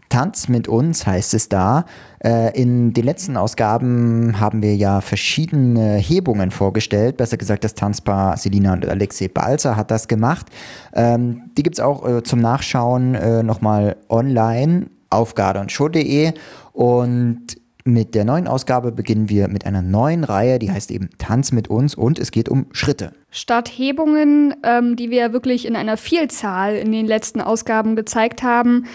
Tanz 0.08 0.48
mit 0.48 0.70
uns 0.70 1.06
heißt 1.06 1.34
es 1.34 1.50
da. 1.50 1.84
Äh, 2.24 2.58
in 2.58 2.94
den 2.94 3.04
letzten 3.04 3.36
Ausgaben 3.36 4.40
haben 4.40 4.62
wir 4.62 4.78
ja 4.78 5.02
verschiedene 5.02 5.98
Hebungen 5.98 6.52
vorgestellt. 6.52 7.18
Besser 7.18 7.36
gesagt, 7.36 7.66
das 7.66 7.76
Tanzpaar 7.76 8.38
Selina 8.38 8.72
und 8.72 8.88
Alexei 8.88 9.28
Balzer 9.28 9.76
hat 9.76 9.92
das 9.92 10.08
gemacht. 10.08 10.46
Ähm, 10.94 11.52
die 11.58 11.64
gibt 11.64 11.76
es 11.76 11.80
auch 11.82 12.08
äh, 12.08 12.24
zum 12.24 12.40
Nachschauen 12.40 13.16
äh, 13.16 13.44
nochmal 13.44 13.98
online 14.08 14.86
auf 15.10 15.36
gardeundshow.de. 15.36 16.32
Und 16.72 17.58
mit 17.86 18.16
der 18.16 18.26
neuen 18.26 18.48
Ausgabe 18.48 18.92
beginnen 18.92 19.30
wir 19.30 19.48
mit 19.48 19.66
einer 19.66 19.82
neuen 19.82 20.24
Reihe, 20.24 20.60
die 20.60 20.72
heißt 20.72 20.92
eben 20.92 21.10
Tanz 21.18 21.52
mit 21.52 21.70
uns 21.70 21.96
und 21.96 22.20
es 22.20 22.32
geht 22.32 22.50
um 22.50 22.68
Schritte. 22.72 23.14
Statt 23.30 23.70
Hebungen, 23.70 24.56
ähm, 24.64 24.96
die 24.96 25.10
wir 25.10 25.34
wirklich 25.34 25.66
in 25.66 25.76
einer 25.76 25.98
Vielzahl 25.98 26.76
in 26.76 26.92
den 26.92 27.08
letzten 27.08 27.42
Ausgaben 27.42 27.96
gezeigt 27.96 28.44
haben, 28.44 28.86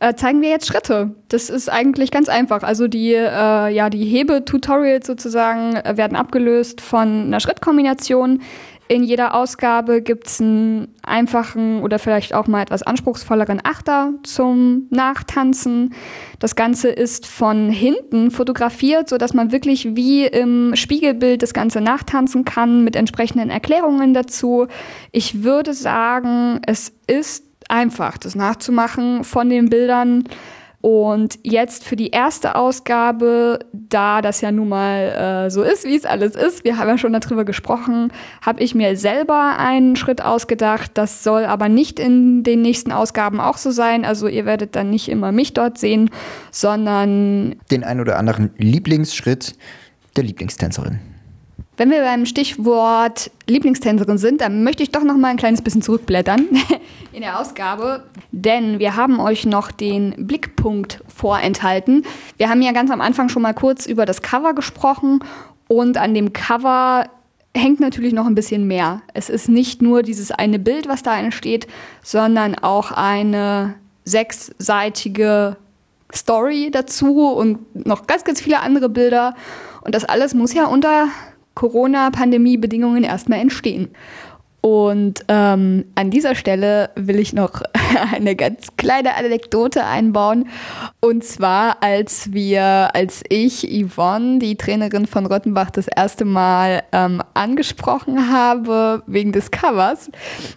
äh, 0.00 0.14
zeigen 0.14 0.40
wir 0.40 0.48
jetzt 0.48 0.66
Schritte. 0.66 1.14
Das 1.28 1.50
ist 1.50 1.68
eigentlich 1.68 2.10
ganz 2.10 2.28
einfach. 2.28 2.62
Also 2.62 2.86
die, 2.86 3.12
äh, 3.14 3.68
ja, 3.68 3.90
die 3.90 4.04
Hebe-Tutorials 4.04 5.06
sozusagen 5.06 5.74
äh, 5.74 5.96
werden 5.96 6.16
abgelöst 6.16 6.80
von 6.80 7.26
einer 7.26 7.40
Schrittkombination, 7.40 8.40
in 8.88 9.04
jeder 9.04 9.34
Ausgabe 9.34 10.02
gibt 10.02 10.26
es 10.26 10.40
einen 10.40 10.94
einfachen 11.02 11.82
oder 11.82 11.98
vielleicht 11.98 12.34
auch 12.34 12.46
mal 12.46 12.62
etwas 12.62 12.82
anspruchsvolleren 12.82 13.60
Achter 13.62 14.14
zum 14.22 14.86
Nachtanzen. 14.90 15.94
Das 16.38 16.56
Ganze 16.56 16.88
ist 16.88 17.26
von 17.26 17.70
hinten 17.70 18.30
fotografiert, 18.30 19.08
sodass 19.08 19.34
man 19.34 19.52
wirklich 19.52 19.94
wie 19.94 20.26
im 20.26 20.74
Spiegelbild 20.74 21.42
das 21.42 21.54
Ganze 21.54 21.80
nachtanzen 21.80 22.44
kann 22.44 22.82
mit 22.82 22.96
entsprechenden 22.96 23.50
Erklärungen 23.50 24.14
dazu. 24.14 24.66
Ich 25.12 25.42
würde 25.42 25.74
sagen, 25.74 26.60
es 26.66 26.92
ist 27.06 27.44
einfach, 27.68 28.16
das 28.18 28.34
nachzumachen 28.34 29.24
von 29.24 29.50
den 29.50 29.68
Bildern. 29.68 30.24
Und 30.80 31.40
jetzt 31.42 31.82
für 31.82 31.96
die 31.96 32.10
erste 32.10 32.54
Ausgabe, 32.54 33.58
da 33.72 34.22
das 34.22 34.40
ja 34.40 34.52
nun 34.52 34.68
mal 34.68 35.46
äh, 35.46 35.50
so 35.50 35.62
ist, 35.62 35.84
wie 35.84 35.96
es 35.96 36.04
alles 36.04 36.36
ist, 36.36 36.62
wir 36.62 36.78
haben 36.78 36.88
ja 36.88 36.96
schon 36.96 37.12
darüber 37.12 37.44
gesprochen, 37.44 38.12
habe 38.42 38.62
ich 38.62 38.76
mir 38.76 38.96
selber 38.96 39.56
einen 39.58 39.96
Schritt 39.96 40.22
ausgedacht. 40.22 40.92
Das 40.94 41.24
soll 41.24 41.46
aber 41.46 41.68
nicht 41.68 41.98
in 41.98 42.44
den 42.44 42.62
nächsten 42.62 42.92
Ausgaben 42.92 43.40
auch 43.40 43.56
so 43.56 43.72
sein. 43.72 44.04
Also 44.04 44.28
ihr 44.28 44.46
werdet 44.46 44.76
dann 44.76 44.88
nicht 44.90 45.08
immer 45.08 45.32
mich 45.32 45.52
dort 45.52 45.78
sehen, 45.78 46.10
sondern 46.52 47.56
den 47.72 47.82
ein 47.82 48.00
oder 48.00 48.16
anderen 48.16 48.50
Lieblingsschritt 48.56 49.56
der 50.16 50.22
Lieblingstänzerin. 50.22 51.00
Wenn 51.78 51.92
wir 51.92 52.02
beim 52.02 52.26
Stichwort 52.26 53.30
Lieblingstänzerin 53.46 54.18
sind, 54.18 54.40
dann 54.40 54.64
möchte 54.64 54.82
ich 54.82 54.90
doch 54.90 55.04
noch 55.04 55.16
mal 55.16 55.28
ein 55.28 55.36
kleines 55.36 55.62
bisschen 55.62 55.80
zurückblättern 55.80 56.48
in 57.12 57.20
der 57.20 57.38
Ausgabe, 57.38 58.02
denn 58.32 58.80
wir 58.80 58.96
haben 58.96 59.20
euch 59.20 59.46
noch 59.46 59.70
den 59.70 60.26
Blickpunkt 60.26 61.04
vorenthalten. 61.06 62.04
Wir 62.36 62.48
haben 62.48 62.62
ja 62.62 62.72
ganz 62.72 62.90
am 62.90 63.00
Anfang 63.00 63.28
schon 63.28 63.42
mal 63.42 63.54
kurz 63.54 63.86
über 63.86 64.06
das 64.06 64.22
Cover 64.22 64.54
gesprochen 64.54 65.20
und 65.68 65.98
an 65.98 66.14
dem 66.14 66.32
Cover 66.32 67.04
hängt 67.56 67.78
natürlich 67.78 68.12
noch 68.12 68.26
ein 68.26 68.34
bisschen 68.34 68.66
mehr. 68.66 69.02
Es 69.14 69.30
ist 69.30 69.48
nicht 69.48 69.80
nur 69.80 70.02
dieses 70.02 70.32
eine 70.32 70.58
Bild, 70.58 70.88
was 70.88 71.04
da 71.04 71.16
entsteht, 71.16 71.68
sondern 72.02 72.56
auch 72.56 72.90
eine 72.90 73.74
sechsseitige 74.04 75.56
Story 76.12 76.70
dazu 76.72 77.28
und 77.28 77.86
noch 77.86 78.08
ganz, 78.08 78.24
ganz 78.24 78.40
viele 78.40 78.62
andere 78.62 78.88
Bilder. 78.88 79.36
Und 79.82 79.94
das 79.94 80.04
alles 80.04 80.34
muss 80.34 80.52
ja 80.54 80.66
unter 80.66 81.06
Corona-Pandemie-Bedingungen 81.58 83.02
erstmal 83.02 83.40
entstehen. 83.40 83.88
Und 84.60 85.24
ähm, 85.28 85.84
an 85.94 86.10
dieser 86.10 86.34
Stelle 86.34 86.90
will 86.96 87.20
ich 87.20 87.32
noch 87.32 87.62
eine 88.12 88.34
ganz 88.34 88.76
kleine 88.76 89.14
Anekdote 89.14 89.84
einbauen. 89.84 90.48
Und 91.00 91.22
zwar, 91.22 91.82
als 91.82 92.32
wir, 92.32 92.94
als 92.94 93.22
ich 93.28 93.68
Yvonne, 93.68 94.40
die 94.40 94.56
Trainerin 94.56 95.06
von 95.06 95.26
Rottenbach, 95.26 95.70
das 95.70 95.86
erste 95.86 96.24
Mal 96.24 96.82
ähm, 96.90 97.22
angesprochen 97.34 98.32
habe 98.32 99.04
wegen 99.06 99.30
des 99.30 99.52
Covers, 99.52 100.10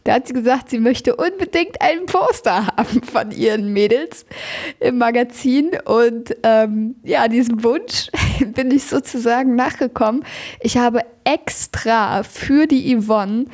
da 0.04 0.14
hat 0.16 0.28
sie 0.28 0.34
gesagt, 0.34 0.72
sie 0.72 0.80
möchte 0.80 1.16
unbedingt 1.16 1.80
einen 1.80 2.08
Poster 2.08 2.68
haben 2.78 3.04
von 3.04 3.30
ihren 3.30 3.72
Mädels 3.72 4.26
im 4.80 4.98
Magazin. 4.98 5.72
Und 5.86 6.36
ähm, 6.42 6.96
ja, 7.04 7.28
diesem 7.28 7.64
Wunsch 7.64 8.10
bin 8.56 8.72
ich 8.72 8.86
sozusagen 8.86 9.56
nachgekommen. 9.56 10.26
Ich 10.60 10.78
habe 10.78 11.02
extra 11.24 12.24
für 12.24 12.68
die 12.68 12.96
Yvonne 12.96 13.46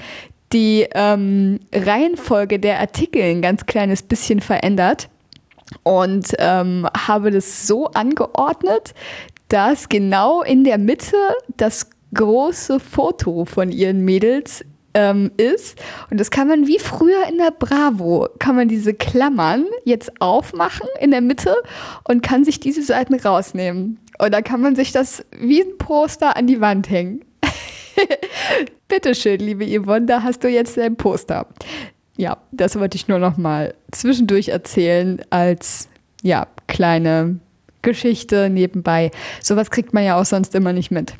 die 0.53 0.87
ähm, 0.93 1.59
Reihenfolge 1.73 2.59
der 2.59 2.79
Artikel 2.79 3.21
ein 3.21 3.41
ganz 3.41 3.65
kleines 3.65 4.01
bisschen 4.01 4.39
verändert 4.39 5.09
und 5.83 6.27
ähm, 6.39 6.87
habe 6.95 7.31
das 7.31 7.67
so 7.67 7.87
angeordnet, 7.87 8.93
dass 9.49 9.89
genau 9.89 10.41
in 10.41 10.63
der 10.63 10.77
Mitte 10.77 11.17
das 11.57 11.89
große 12.13 12.79
Foto 12.79 13.45
von 13.45 13.71
ihren 13.71 14.05
Mädels 14.05 14.63
ähm, 14.93 15.31
ist. 15.37 15.77
Und 16.09 16.19
das 16.19 16.31
kann 16.31 16.47
man 16.47 16.67
wie 16.67 16.79
früher 16.79 17.27
in 17.29 17.37
der 17.37 17.51
Bravo, 17.51 18.29
kann 18.39 18.55
man 18.55 18.67
diese 18.69 18.93
Klammern 18.93 19.65
jetzt 19.83 20.21
aufmachen 20.21 20.87
in 21.01 21.11
der 21.11 21.21
Mitte 21.21 21.55
und 22.05 22.23
kann 22.23 22.45
sich 22.45 22.59
diese 22.59 22.81
Seiten 22.81 23.15
rausnehmen. 23.15 23.99
Und 24.19 24.33
dann 24.33 24.43
kann 24.43 24.61
man 24.61 24.75
sich 24.75 24.91
das 24.91 25.23
wie 25.37 25.61
ein 25.61 25.77
Poster 25.77 26.35
an 26.37 26.47
die 26.47 26.61
Wand 26.61 26.89
hängen. 26.89 27.21
Bitteschön, 28.87 29.39
liebe 29.39 29.65
Yvonne, 29.65 30.05
da 30.05 30.23
hast 30.23 30.43
du 30.43 30.47
jetzt 30.47 30.77
dein 30.77 30.95
Poster. 30.95 31.47
Ja, 32.15 32.37
das 32.51 32.79
wollte 32.79 32.95
ich 32.95 33.07
nur 33.07 33.19
noch 33.19 33.37
mal 33.37 33.73
zwischendurch 33.91 34.49
erzählen 34.49 35.21
als 35.29 35.87
ja, 36.23 36.47
kleine 36.67 37.39
Geschichte 37.81 38.49
nebenbei. 38.49 39.11
Sowas 39.41 39.69
kriegt 39.69 39.93
man 39.93 40.03
ja 40.03 40.19
auch 40.19 40.25
sonst 40.25 40.55
immer 40.55 40.73
nicht 40.73 40.91
mit. 40.91 41.13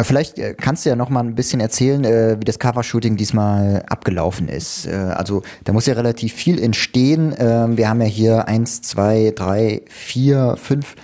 Vielleicht 0.00 0.38
äh, 0.38 0.54
kannst 0.54 0.86
du 0.86 0.90
ja 0.90 0.96
noch 0.96 1.10
mal 1.10 1.24
ein 1.24 1.34
bisschen 1.34 1.58
erzählen, 1.58 2.04
äh, 2.04 2.36
wie 2.38 2.44
das 2.44 2.60
Covershooting 2.60 3.16
diesmal 3.16 3.82
abgelaufen 3.88 4.48
ist. 4.48 4.86
Äh, 4.86 4.94
also 4.94 5.42
da 5.64 5.72
muss 5.72 5.86
ja 5.86 5.94
relativ 5.94 6.34
viel 6.34 6.62
entstehen. 6.62 7.34
Ähm, 7.36 7.76
wir 7.76 7.88
haben 7.88 8.00
ja 8.00 8.06
hier 8.06 8.46
eins, 8.46 8.80
zwei, 8.80 9.32
drei, 9.34 9.82
vier, 9.88 10.56
fünf, 10.56 10.94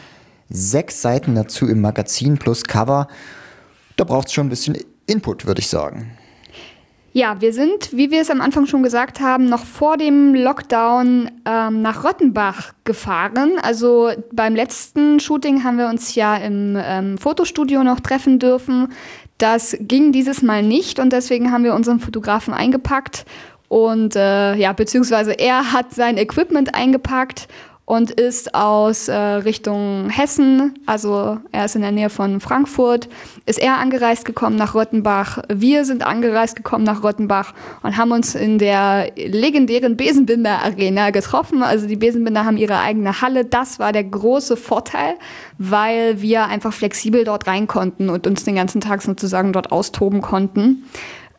sechs 0.49 1.03
Seiten 1.03 1.35
dazu 1.35 1.67
im 1.69 1.81
Magazin 1.81 2.39
plus 2.39 2.63
Cover. 2.63 3.09
Da 3.97 4.05
braucht 4.05 4.29
es 4.29 4.33
schon 4.33 4.47
ein 4.47 4.51
bisschen 4.51 4.77
Input, 5.07 5.47
würde 5.47 5.61
ich 5.61 5.69
sagen. 5.69 6.11
Ja, 7.17 7.41
wir 7.41 7.53
sind, 7.53 7.93
wie 7.93 8.11
wir 8.11 8.23
es 8.23 8.31
am 8.31 8.41
Anfang 8.41 8.67
schon 8.67 8.83
gesagt 8.83 9.21
haben, 9.21 9.49
noch 9.49 9.65
vor 9.65 9.97
dem 9.97 10.35
Lockdown 10.35 11.31
ähm, 11.45 11.81
nach 11.81 12.03
Rottenbach 12.03 12.73
gefahren. 12.83 13.53
Also 13.63 14.11
beim 14.33 14.57
letzten 14.57 15.21
Shooting 15.21 15.63
haben 15.63 15.79
wir 15.79 15.87
uns 15.87 16.17
ja 16.17 16.37
im 16.37 16.77
ähm, 16.77 17.17
Fotostudio 17.17 17.85
noch 17.85 18.01
treffen 18.01 18.41
dürfen. 18.41 18.89
Das 19.39 19.77
ging 19.79 20.11
dieses 20.11 20.43
Mal 20.43 20.65
nicht 20.65 20.99
und 20.99 21.13
deswegen 21.13 21.53
haben 21.53 21.63
wir 21.63 21.75
unseren 21.75 22.01
Fotografen 22.01 22.53
eingepackt 22.53 23.25
und 23.69 24.17
äh, 24.17 24.55
ja, 24.57 24.73
beziehungsweise 24.73 25.33
er 25.33 25.73
hat 25.73 25.95
sein 25.95 26.17
Equipment 26.17 26.75
eingepackt 26.75 27.49
und 27.87 28.11
ist 28.11 28.55
aus 28.55 29.09
äh, 29.09 29.15
Richtung 29.15 30.09
Hessen, 30.09 30.79
also 30.87 31.39
er 31.53 31.67
ist 31.67 31.77
in 31.77 31.83
der 31.83 31.93
Nähe 31.93 32.09
von 32.09 32.41
Frankfurt, 32.41 33.11
ist 33.45 33.59
er 33.59 33.77
angereist 33.79 34.25
gekommen 34.25 34.57
nach 34.57 34.75
Rottenbach. 34.75 35.43
Wir 35.53 35.85
sind 35.85 36.05
angereist 36.05 36.57
gekommen 36.57 36.85
nach 36.85 37.03
Rottenbach 37.03 37.53
und 37.83 37.99
haben 37.99 38.13
uns 38.13 38.35
in 38.35 38.59
der 38.59 39.13
legendären 39.17 39.99
Besenbinder 39.99 40.63
Arena 40.63 41.11
getroffen. 41.11 41.63
Also 41.63 41.87
die 41.87 41.97
Besenbinder 41.97 42.47
haben 42.47 42.57
ihre 42.57 42.79
eigene 42.79 43.21
Halle. 43.21 43.45
Das 43.45 43.79
war 43.79 43.93
der 43.93 44.05
große 44.05 44.57
Vorteil, 44.57 45.17
weil 45.59 46.23
wir 46.23 46.47
einfach 46.47 46.73
flexibel 46.73 47.25
dort 47.25 47.47
rein 47.47 47.67
konnten 47.67 48.09
und 48.09 48.27
uns 48.27 48.45
den 48.45 48.55
ganzen 48.55 48.81
Tag 48.81 49.03
sozusagen 49.03 49.53
dort 49.53 49.73
austoben 49.73 50.23
konnten. 50.23 50.85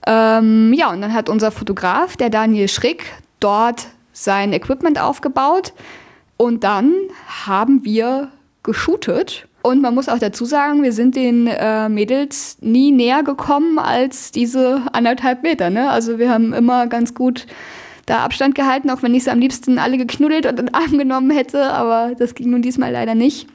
Ähm, 0.05 0.73
ja, 0.73 0.91
und 0.91 1.01
dann 1.01 1.13
hat 1.13 1.27
unser 1.27 1.49
Fotograf, 1.49 2.15
der 2.17 2.29
Daniel 2.29 2.67
Schrick, 2.67 3.05
dort 3.39 3.87
sein 4.13 4.53
Equipment 4.53 5.01
aufgebaut. 5.01 5.73
Und 6.37 6.63
dann 6.63 6.93
haben 7.45 7.85
wir 7.85 8.29
geshootet. 8.63 9.47
Und 9.61 9.81
man 9.81 9.95
muss 9.95 10.09
auch 10.09 10.19
dazu 10.19 10.45
sagen, 10.45 10.83
wir 10.83 10.91
sind 10.91 11.15
den 11.15 11.47
äh, 11.47 11.89
Mädels 11.89 12.57
nie 12.61 12.91
näher 12.91 13.23
gekommen 13.23 13.79
als 13.79 14.31
diese 14.31 14.83
anderthalb 14.93 15.41
Meter. 15.41 15.69
Ne? 15.69 15.89
Also 15.89 16.19
wir 16.19 16.29
haben 16.29 16.53
immer 16.53 16.87
ganz 16.87 17.15
gut 17.15 17.47
da 18.05 18.19
Abstand 18.19 18.53
gehalten, 18.53 18.91
auch 18.91 19.01
wenn 19.01 19.15
ich 19.15 19.23
sie 19.23 19.31
am 19.31 19.39
liebsten 19.39 19.79
alle 19.79 19.97
geknuddelt 19.97 20.45
und 20.45 20.59
in 20.59 20.67
den 20.67 20.75
Arm 20.75 20.97
genommen 20.97 21.31
hätte. 21.31 21.71
Aber 21.71 22.13
das 22.15 22.35
ging 22.35 22.51
nun 22.51 22.61
diesmal 22.61 22.91
leider 22.91 23.15
nicht. 23.15 23.47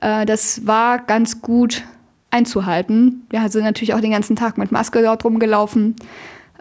Äh, 0.00 0.24
das 0.24 0.66
war 0.66 0.98
ganz 0.98 1.42
gut 1.42 1.82
einzuhalten. 2.30 3.26
Wir 3.30 3.46
sind 3.48 3.64
natürlich 3.64 3.92
auch 3.94 4.00
den 4.00 4.12
ganzen 4.12 4.36
Tag 4.36 4.56
mit 4.56 4.72
Maske 4.72 5.02
dort 5.02 5.24
rumgelaufen. 5.24 5.96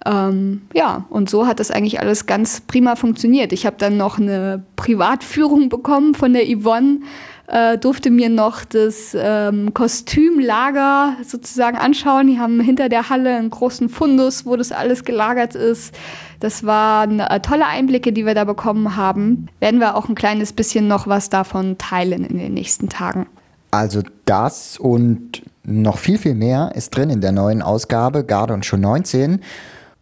Ähm, 0.06 0.62
ja, 0.74 1.06
und 1.10 1.30
so 1.30 1.46
hat 1.46 1.60
das 1.60 1.72
eigentlich 1.72 2.00
alles 2.00 2.26
ganz 2.26 2.62
prima 2.62 2.96
funktioniert. 2.96 3.52
Ich 3.52 3.66
habe 3.66 3.76
dann 3.78 3.98
noch 3.98 4.18
eine 4.18 4.64
Privatführung 4.76 5.70
bekommen 5.70 6.14
von 6.14 6.34
der 6.34 6.46
Yvonne, 6.46 7.02
äh, 7.48 7.78
durfte 7.78 8.12
mir 8.12 8.30
noch 8.30 8.64
das 8.64 9.16
ähm, 9.20 9.74
Kostümlager 9.74 11.16
sozusagen 11.24 11.78
anschauen. 11.78 12.28
Die 12.28 12.40
haben 12.40 12.60
hinter 12.60 12.88
der 12.88 13.10
Halle 13.10 13.36
einen 13.36 13.50
großen 13.50 13.90
Fundus, 13.90 14.46
wo 14.46 14.56
das 14.56 14.72
alles 14.72 15.04
gelagert 15.04 15.56
ist. 15.56 15.94
Das 16.40 16.64
waren 16.64 17.20
äh, 17.20 17.40
tolle 17.42 17.66
Einblicke, 17.66 18.14
die 18.14 18.26
wir 18.26 18.36
da 18.36 18.46
bekommen 18.46 18.96
haben. 18.96 19.48
Werden 19.60 19.80
wir 19.80 19.96
auch 19.96 20.08
ein 20.08 20.16
kleines 20.16 20.54
bisschen 20.54 20.88
noch 20.88 21.08
was 21.08 21.30
davon 21.30 21.78
teilen 21.78 22.24
in 22.24 22.38
den 22.38 22.54
nächsten 22.54 22.88
Tagen. 22.88 23.28
Also 23.72 24.02
das 24.26 24.78
und 24.78 25.44
noch 25.64 25.98
viel, 25.98 26.18
viel 26.18 26.36
mehr 26.36 26.72
ist 26.76 26.96
drin 26.96 27.10
in 27.10 27.22
der 27.22 27.32
neuen 27.32 27.62
Ausgabe 27.62 28.24
Garde 28.24 28.54
und 28.54 28.66
schon 28.66 28.82
19 28.82 29.42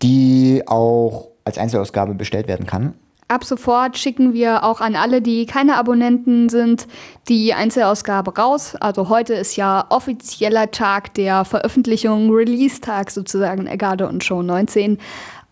die 0.01 0.63
auch 0.65 1.29
als 1.43 1.57
Einzelausgabe 1.57 2.13
bestellt 2.13 2.47
werden 2.47 2.65
kann. 2.65 2.93
Ab 3.29 3.43
sofort 3.43 3.97
schicken 3.97 4.33
wir 4.33 4.63
auch 4.63 4.79
an 4.79 4.95
alle, 4.95 5.21
die 5.21 5.45
keine 5.45 5.75
Abonnenten 5.75 6.47
sind, 6.47 6.87
die 7.27 7.53
Einzelausgabe 7.53 8.33
raus. 8.37 8.75
Also 8.79 9.09
heute 9.09 9.33
ist 9.33 9.57
ja 9.57 9.85
offizieller 9.89 10.71
Tag 10.71 11.13
der 11.15 11.43
Veröffentlichung, 11.43 12.31
Release-Tag 12.31 13.11
sozusagen, 13.11 13.67
Ergarde 13.67 14.07
und 14.07 14.23
Show 14.23 14.41
19. 14.41 14.97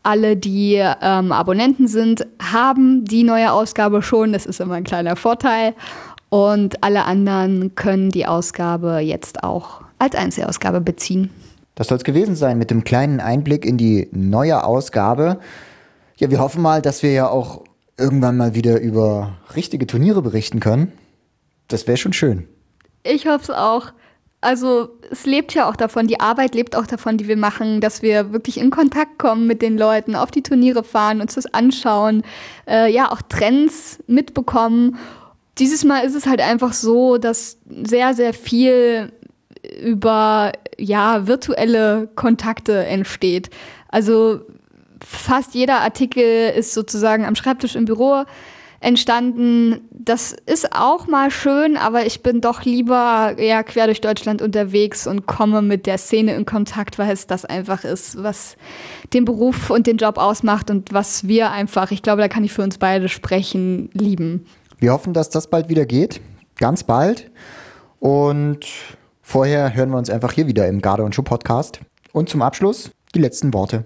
Alle, 0.03 0.37
die 0.37 0.75
ähm, 0.75 1.33
Abonnenten 1.33 1.89
sind, 1.89 2.25
haben 2.41 3.03
die 3.03 3.23
neue 3.23 3.51
Ausgabe 3.51 4.01
schon. 4.01 4.31
Das 4.31 4.45
ist 4.45 4.61
immer 4.61 4.75
ein 4.75 4.83
kleiner 4.85 5.17
Vorteil. 5.17 5.73
Und 6.29 6.81
alle 6.81 7.03
anderen 7.03 7.75
können 7.75 8.09
die 8.09 8.25
Ausgabe 8.25 8.99
jetzt 8.99 9.43
auch 9.43 9.81
als 9.99 10.15
Einzelausgabe 10.15 10.79
beziehen. 10.79 11.29
Das 11.75 11.87
soll 11.87 11.97
es 11.97 12.03
gewesen 12.03 12.35
sein 12.35 12.57
mit 12.57 12.71
dem 12.71 12.83
kleinen 12.83 13.19
Einblick 13.19 13.65
in 13.65 13.77
die 13.77 14.07
neue 14.11 14.63
Ausgabe. 14.63 15.39
Ja, 16.17 16.31
wir 16.31 16.39
hoffen 16.39 16.61
mal, 16.61 16.81
dass 16.81 17.03
wir 17.03 17.11
ja 17.11 17.27
auch 17.27 17.63
irgendwann 17.97 18.37
mal 18.37 18.55
wieder 18.55 18.79
über 18.79 19.37
richtige 19.55 19.85
Turniere 19.85 20.21
berichten 20.21 20.61
können. 20.61 20.93
Das 21.67 21.87
wäre 21.87 21.97
schon 21.97 22.13
schön. 22.13 22.47
Ich 23.03 23.27
hoffe 23.27 23.43
es 23.43 23.49
auch. 23.49 23.91
Also 24.41 24.89
es 25.09 25.25
lebt 25.25 25.53
ja 25.55 25.67
auch 25.67 25.75
davon, 25.75 26.07
die 26.07 26.19
Arbeit 26.19 26.53
lebt 26.53 26.75
auch 26.75 26.85
davon, 26.85 27.17
die 27.17 27.27
wir 27.27 27.37
machen, 27.37 27.81
dass 27.81 28.01
wir 28.01 28.31
wirklich 28.31 28.59
in 28.59 28.69
Kontakt 28.69 29.17
kommen 29.17 29.47
mit 29.47 29.61
den 29.61 29.77
Leuten, 29.77 30.15
auf 30.15 30.29
die 30.29 30.43
Turniere 30.43 30.83
fahren, 30.83 31.19
uns 31.19 31.33
das 31.33 31.47
anschauen, 31.47 32.21
äh, 32.67 32.91
ja 32.91 33.11
auch 33.11 33.21
Trends 33.23 34.03
mitbekommen. 34.05 34.97
Dieses 35.57 35.83
Mal 35.83 36.01
ist 36.01 36.15
es 36.15 36.27
halt 36.27 36.41
einfach 36.41 36.73
so, 36.73 37.17
dass 37.17 37.57
sehr, 37.85 38.13
sehr 38.13 38.33
viel 38.33 39.11
über 39.81 40.51
ja 40.77 41.27
virtuelle 41.27 42.09
Kontakte 42.15 42.85
entsteht. 42.85 43.49
Also 43.89 44.41
fast 45.03 45.53
jeder 45.55 45.81
Artikel 45.81 46.49
ist 46.49 46.73
sozusagen 46.73 47.25
am 47.25 47.35
Schreibtisch 47.35 47.75
im 47.75 47.85
Büro 47.85 48.25
entstanden. 48.79 49.81
Das 49.91 50.35
ist 50.45 50.75
auch 50.75 51.07
mal 51.07 51.31
schön, 51.31 51.75
aber 51.75 52.05
ich 52.05 52.21
bin 52.21 52.39
doch 52.39 52.63
lieber 52.63 53.35
ja 53.39 53.63
quer 53.63 53.87
durch 53.87 54.01
Deutschland 54.01 54.41
unterwegs 54.41 55.07
und 55.07 55.25
komme 55.25 55.61
mit 55.61 55.87
der 55.87 55.97
Szene 55.97 56.35
in 56.35 56.45
Kontakt, 56.45 56.99
weil 56.99 57.11
es 57.11 57.25
das 57.25 57.45
einfach 57.45 57.83
ist, 57.83 58.21
was 58.21 58.57
den 59.13 59.25
Beruf 59.25 59.71
und 59.71 59.87
den 59.87 59.97
Job 59.97 60.17
ausmacht 60.17 60.69
und 60.69 60.93
was 60.93 61.27
wir 61.27 61.51
einfach, 61.51 61.91
ich 61.91 62.03
glaube, 62.03 62.21
da 62.21 62.27
kann 62.27 62.43
ich 62.43 62.53
für 62.53 62.61
uns 62.61 62.77
beide 62.77 63.09
sprechen, 63.09 63.89
lieben. 63.93 64.45
Wir 64.77 64.93
hoffen, 64.93 65.13
dass 65.13 65.29
das 65.29 65.49
bald 65.49 65.69
wieder 65.69 65.85
geht, 65.85 66.21
ganz 66.57 66.83
bald. 66.83 67.31
Und 67.99 68.67
Vorher 69.27 69.73
hören 69.73 69.89
wir 69.89 69.97
uns 69.97 70.11
einfach 70.11 70.33
hier 70.33 70.45
wieder 70.45 70.67
im 70.67 70.81
Garde 70.81 71.03
und 71.03 71.15
Schuh 71.15 71.23
Podcast. 71.23 71.79
Und 72.13 72.29
zum 72.29 72.43
Abschluss 72.43 72.91
die 73.15 73.19
letzten 73.19 73.55
Worte. 73.55 73.83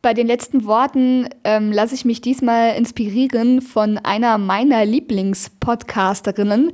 Bei 0.00 0.14
den 0.14 0.26
letzten 0.26 0.64
Worten 0.64 1.28
ähm, 1.44 1.72
lasse 1.72 1.94
ich 1.94 2.06
mich 2.06 2.22
diesmal 2.22 2.74
inspirieren 2.74 3.60
von 3.60 3.98
einer 3.98 4.38
meiner 4.38 4.86
Lieblingspodcasterinnen. 4.86 6.72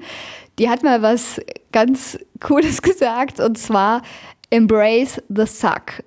Die 0.60 0.70
hat 0.70 0.84
mal 0.84 1.02
was 1.02 1.40
ganz 1.72 2.16
Cooles 2.40 2.82
gesagt 2.82 3.40
und 3.40 3.58
zwar 3.58 4.00
Embrace 4.48 5.20
the 5.28 5.44
Suck. 5.44 6.04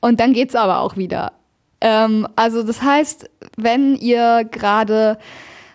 Und 0.00 0.20
dann 0.20 0.32
geht's 0.32 0.54
aber 0.54 0.78
auch 0.80 0.96
wieder. 0.96 1.32
Ähm, 1.80 2.28
also 2.36 2.62
das 2.62 2.80
heißt, 2.80 3.28
wenn 3.56 3.96
ihr 3.96 4.44
gerade 4.48 5.18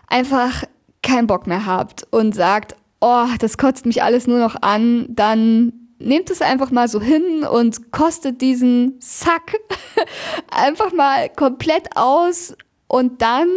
einfach 0.08 0.63
keinen 1.03 1.27
Bock 1.27 1.47
mehr 1.47 1.65
habt 1.65 2.08
und 2.12 2.34
sagt, 2.34 2.77
oh, 3.03 3.27
das 3.37 3.57
kotzt 3.57 3.85
mich 3.85 4.01
alles 4.01 4.27
nur 4.27 4.39
noch 4.39 4.55
an, 4.61 5.07
dann 5.09 5.73
nehmt 5.99 6.29
es 6.29 6.41
einfach 6.41 6.71
mal 6.71 6.87
so 6.87 7.01
hin 7.01 7.43
und 7.43 7.91
kostet 7.91 8.39
diesen 8.41 8.95
Sack 8.99 9.55
einfach 10.49 10.93
mal 10.93 11.27
komplett 11.29 11.97
aus 11.97 12.55
und 12.87 13.21
dann 13.21 13.49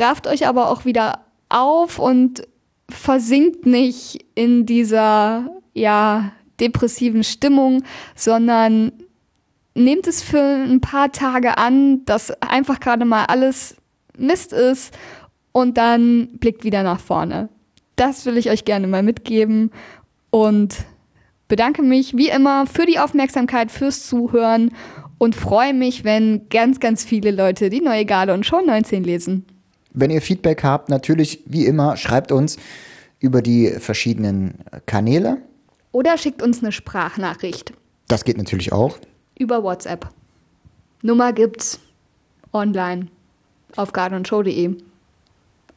rafft 0.00 0.26
euch 0.26 0.46
aber 0.46 0.70
auch 0.70 0.86
wieder 0.86 1.26
auf 1.50 1.98
und 1.98 2.48
versinkt 2.88 3.66
nicht 3.66 4.24
in 4.34 4.64
dieser, 4.64 5.50
ja, 5.74 6.32
depressiven 6.58 7.24
Stimmung, 7.24 7.84
sondern 8.14 8.92
nehmt 9.74 10.06
es 10.06 10.22
für 10.22 10.40
ein 10.40 10.80
paar 10.80 11.12
Tage 11.12 11.58
an, 11.58 12.06
dass 12.06 12.30
einfach 12.40 12.80
gerade 12.80 13.04
mal 13.04 13.26
alles 13.26 13.76
Mist 14.16 14.54
ist 14.54 14.94
und 15.52 15.76
dann 15.76 16.38
blickt 16.38 16.64
wieder 16.64 16.82
nach 16.82 17.00
vorne 17.00 17.50
das 17.96 18.26
will 18.26 18.36
ich 18.36 18.50
euch 18.50 18.64
gerne 18.64 18.86
mal 18.86 19.02
mitgeben 19.02 19.70
und 20.30 20.84
bedanke 21.48 21.82
mich 21.82 22.16
wie 22.16 22.30
immer 22.30 22.66
für 22.66 22.86
die 22.86 22.98
Aufmerksamkeit, 22.98 23.70
fürs 23.70 24.06
Zuhören 24.06 24.72
und 25.18 25.36
freue 25.36 25.74
mich, 25.74 26.02
wenn 26.02 26.48
ganz, 26.48 26.80
ganz 26.80 27.04
viele 27.04 27.30
Leute 27.30 27.70
die 27.70 27.80
neue 27.80 28.04
Garde 28.04 28.34
und 28.34 28.46
Show 28.46 28.60
19 28.60 29.04
lesen. 29.04 29.44
Wenn 29.92 30.10
ihr 30.10 30.22
Feedback 30.22 30.64
habt, 30.64 30.88
natürlich 30.88 31.42
wie 31.44 31.66
immer, 31.66 31.96
schreibt 31.96 32.32
uns 32.32 32.56
über 33.20 33.42
die 33.42 33.68
verschiedenen 33.78 34.54
Kanäle. 34.86 35.38
Oder 35.92 36.16
schickt 36.16 36.42
uns 36.42 36.62
eine 36.62 36.72
Sprachnachricht. 36.72 37.72
Das 38.08 38.24
geht 38.24 38.38
natürlich 38.38 38.72
auch. 38.72 38.98
Über 39.38 39.62
WhatsApp. 39.62 40.08
Nummer 41.02 41.32
gibt's 41.32 41.78
online 42.52 43.06
auf 43.76 43.92
gardenshow.de 43.92 44.76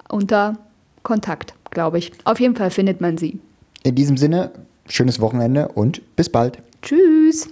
unter 0.10 0.58
Kontakt 1.04 1.54
glaube 1.76 2.00
ich. 2.00 2.12
Auf 2.24 2.40
jeden 2.40 2.56
Fall 2.56 2.72
findet 2.72 3.02
man 3.02 3.20
sie. 3.20 3.40
In 3.84 3.94
diesem 3.94 4.18
Sinne, 4.18 4.52
schönes 4.88 5.22
Wochenende 5.22 5.68
und 5.68 6.02
bis 6.16 6.30
bald. 6.30 6.58
Tschüss. 6.82 7.50